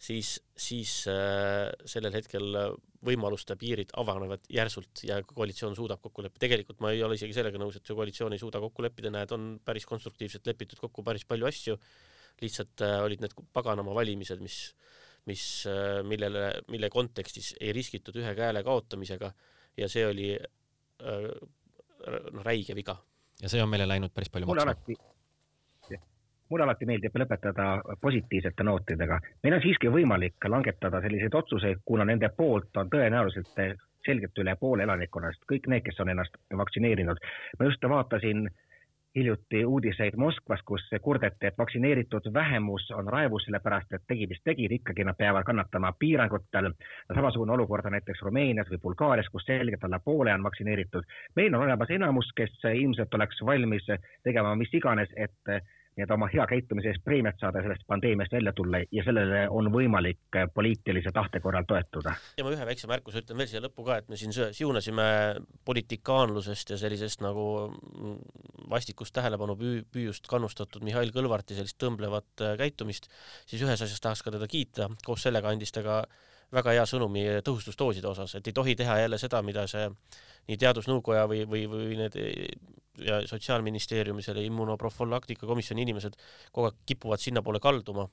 siis, 0.00 0.36
siis 0.56 0.92
äh, 1.10 1.70
sellel 1.88 2.16
hetkel 2.16 2.58
võimaluste 3.04 3.56
piirid 3.60 3.92
avanevad 4.00 4.44
järsult 4.52 5.04
ja 5.08 5.20
koalitsioon 5.28 5.76
suudab 5.76 6.02
kokku 6.04 6.24
leppida. 6.24 6.46
tegelikult 6.46 6.80
ma 6.84 6.92
ei 6.94 7.04
ole 7.04 7.18
isegi 7.18 7.36
sellega 7.36 7.60
nõus, 7.60 7.78
et 7.78 7.86
see 7.86 7.96
koalitsioon 7.96 8.36
ei 8.36 8.42
suuda 8.42 8.62
kokku 8.64 8.84
leppida, 8.84 9.12
näed, 9.12 9.32
on 9.36 9.54
päris 9.64 9.86
konstruktiivselt 9.88 10.46
lepitud 10.48 10.80
kokku 10.80 11.04
päris 11.04 11.26
palju 11.28 11.48
asju, 11.50 11.78
lihtsalt 12.42 12.84
äh, 12.84 12.98
olid 13.04 13.24
need 13.24 13.36
paganama 13.54 13.96
valimised, 13.96 14.40
mis 14.44 14.66
mis, 15.30 15.64
äh, 15.70 16.02
millele, 16.04 16.50
mille 16.68 16.90
kontekstis 16.92 17.54
ei 17.60 17.72
riskitud 17.72 18.16
ühe 18.20 18.34
käele 18.36 18.60
kaotamisega 18.66 19.30
ja 19.80 19.88
see 19.88 20.04
oli 20.06 20.32
äh, 20.36 21.28
noh, 22.06 22.44
räige 22.44 22.74
viga. 22.74 22.96
ja 23.42 23.48
see 23.48 23.62
on 23.62 23.68
meile 23.68 23.88
läinud 23.88 24.14
päris 24.14 24.30
palju 24.30 24.46
mulle 24.46 24.64
maksma. 24.64 24.94
mulle 26.50 26.64
alati 26.64 26.86
meeldib 26.86 27.16
lõpetada 27.18 27.68
positiivsete 28.00 28.62
nootidega. 28.62 29.20
meil 29.42 29.58
on 29.58 29.62
siiski 29.62 29.88
võimalik 29.88 30.48
langetada 30.48 31.00
selliseid 31.00 31.34
otsuseid, 31.34 31.82
kuna 31.84 32.04
nende 32.04 32.28
poolt 32.28 32.76
on 32.76 32.90
tõenäoliselt 32.90 33.64
selgelt 34.04 34.38
üle 34.38 34.56
poole 34.60 34.82
elanikkonnast, 34.84 35.46
kõik 35.48 35.66
need, 35.72 35.82
kes 35.84 36.00
on 36.00 36.08
ennast 36.12 36.36
vaktsineerinud. 36.56 37.18
ma 37.58 37.70
just 37.70 37.88
vaatasin 37.88 38.46
äh, 38.46 38.64
hiljuti 39.14 39.64
uudiseid 39.64 40.16
Moskvas, 40.16 40.62
kus 40.66 40.88
kurdeti, 41.02 41.46
et 41.46 41.58
vaktsineeritud 41.58 42.32
vähemus 42.34 42.90
on 42.90 43.08
raevus 43.08 43.46
sellepärast, 43.46 43.92
et 43.92 44.02
tegid, 44.06 44.28
mis 44.28 44.42
tegid, 44.44 44.72
ikkagi 44.72 45.04
nad 45.04 45.16
peavad 45.18 45.44
kannatama 45.44 45.92
piirangutel. 45.98 46.72
samasugune 47.14 47.52
olukord 47.52 47.86
on 47.86 47.92
näiteks 47.92 48.22
Rumeenias 48.22 48.70
või 48.70 48.80
Bulgaarias, 48.82 49.28
kus 49.30 49.46
selgelt 49.46 49.84
alla 49.84 49.98
poole 49.98 50.34
on 50.34 50.42
vaktsineeritud. 50.42 51.04
meil 51.36 51.54
on 51.54 51.62
olemas 51.62 51.90
enamus, 51.90 52.32
kes 52.36 52.58
ilmselt 52.74 53.14
oleks 53.14 53.42
valmis 53.46 53.86
tegema 54.22 54.54
mis 54.54 54.74
iganes, 54.74 55.08
et 55.16 55.64
nii-öelda 55.94 56.16
oma 56.16 56.28
hea 56.32 56.46
käitumise 56.50 56.90
eest 56.90 57.04
preemiat 57.04 57.38
saada 57.40 57.62
sellest 57.62 57.86
pandeemiast 57.86 58.32
välja 58.34 58.52
tulla 58.56 58.80
ja 58.82 59.04
sellele 59.06 59.44
on 59.50 59.70
võimalik 59.72 60.38
poliitilise 60.54 61.12
tahte 61.14 61.40
korral 61.40 61.66
toetuda. 61.68 62.16
ja 62.38 62.46
ma 62.46 62.54
ühe 62.54 62.66
väikse 62.66 62.90
märkuse 62.90 63.22
ütlen 63.22 63.38
veel 63.38 63.50
siia 63.50 63.62
lõppu 63.62 63.86
ka, 63.86 64.00
et 64.02 64.10
me 64.10 64.18
siin 64.18 64.34
siunasime 64.34 65.06
politikaanlusest 65.64 66.74
ja 66.74 66.80
sellisest 66.80 67.22
nagu 67.24 67.46
vastikust 68.70 69.14
tähelepanu 69.14 69.56
püü-, 69.60 69.84
püüust 69.94 70.28
kannustatud 70.30 70.84
Mihhail 70.86 71.12
Kõlvarti 71.14 71.56
sellist 71.56 71.78
tõmblevat 71.82 72.44
äh, 72.44 72.56
käitumist, 72.60 73.10
siis 73.46 73.62
ühes 73.62 73.80
asjas 73.80 74.02
tahaks 74.02 74.24
ka 74.24 74.34
teda 74.34 74.48
kiita, 74.50 74.90
koos 75.06 75.26
sellega 75.26 75.52
andis 75.52 75.74
ta 75.74 75.84
ka 75.86 76.02
väga 76.54 76.76
hea 76.76 76.86
sõnumi 76.88 77.24
tõhustusdooside 77.46 78.08
osas, 78.10 78.36
et 78.38 78.46
ei 78.50 78.56
tohi 78.56 78.76
teha 78.78 79.00
jälle 79.02 79.18
seda, 79.20 79.42
mida 79.42 79.66
see 79.70 79.88
nii 80.48 80.58
Teadusnõukoja 80.60 81.26
või, 81.30 81.44
või, 81.48 81.66
või 81.70 82.00
need 82.02 82.18
ja 83.02 83.20
Sotsiaalministeeriumi 83.26 84.22
selle 84.22 84.44
immunoprofülaktika 84.46 85.48
komisjoni 85.48 85.82
inimesed 85.82 86.18
kogu 86.52 86.68
aeg 86.68 86.84
kipuvad 86.86 87.22
sinnapoole 87.22 87.60
kalduma, 87.62 88.06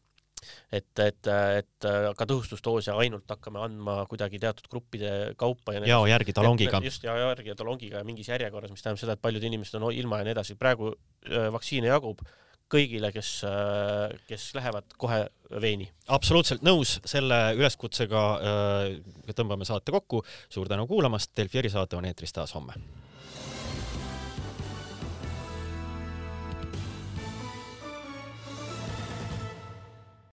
et, 0.74 0.90
et, 1.04 1.30
et 1.30 1.88
ka 2.18 2.28
tõhustusdoose 2.30 2.96
ainult 3.04 3.30
hakkame 3.30 3.62
andma 3.62 4.00
kuidagi 4.10 4.40
teatud 4.42 4.70
gruppide 4.72 5.12
kaupa 5.38 5.76
ja 5.78 5.84
jao 5.86 6.08
järgi 6.10 6.34
talongiga. 6.34 6.82
just, 6.84 7.06
jao 7.06 7.18
järgi 7.20 7.54
ja 7.54 7.58
talongiga 7.60 8.02
ja 8.02 8.08
mingis 8.08 8.32
järjekorras, 8.32 8.74
mis 8.74 8.82
tähendab 8.82 9.04
seda, 9.04 9.18
et 9.18 9.22
paljud 9.22 9.46
inimesed 9.52 9.78
on 9.78 9.92
ilma 9.94 10.22
ja 10.22 10.30
nii 10.30 10.38
edasi. 10.38 10.58
praegu 10.58 10.96
äh, 10.96 11.52
vaktsiine 11.54 11.92
jagub 11.92 12.26
kõigile, 12.72 13.12
kes, 13.16 13.30
äh, 13.48 14.16
kes 14.30 14.52
lähevad 14.58 14.96
kohe 14.98 15.26
veeni. 15.62 15.90
absoluutselt 16.08 16.64
nõus, 16.66 17.00
selle 17.06 17.40
üleskutsega 17.60 18.26
äh, 18.40 19.36
tõmbame 19.36 19.68
saate 19.68 19.92
kokku. 19.92 20.24
suur 20.50 20.72
tänu 20.72 20.88
kuulamast, 20.88 21.36
Delfi 21.38 21.64
erisaade 21.64 22.00
on 22.00 22.06
eetris 22.10 22.34
taas 22.34 22.56
homme 22.56 22.78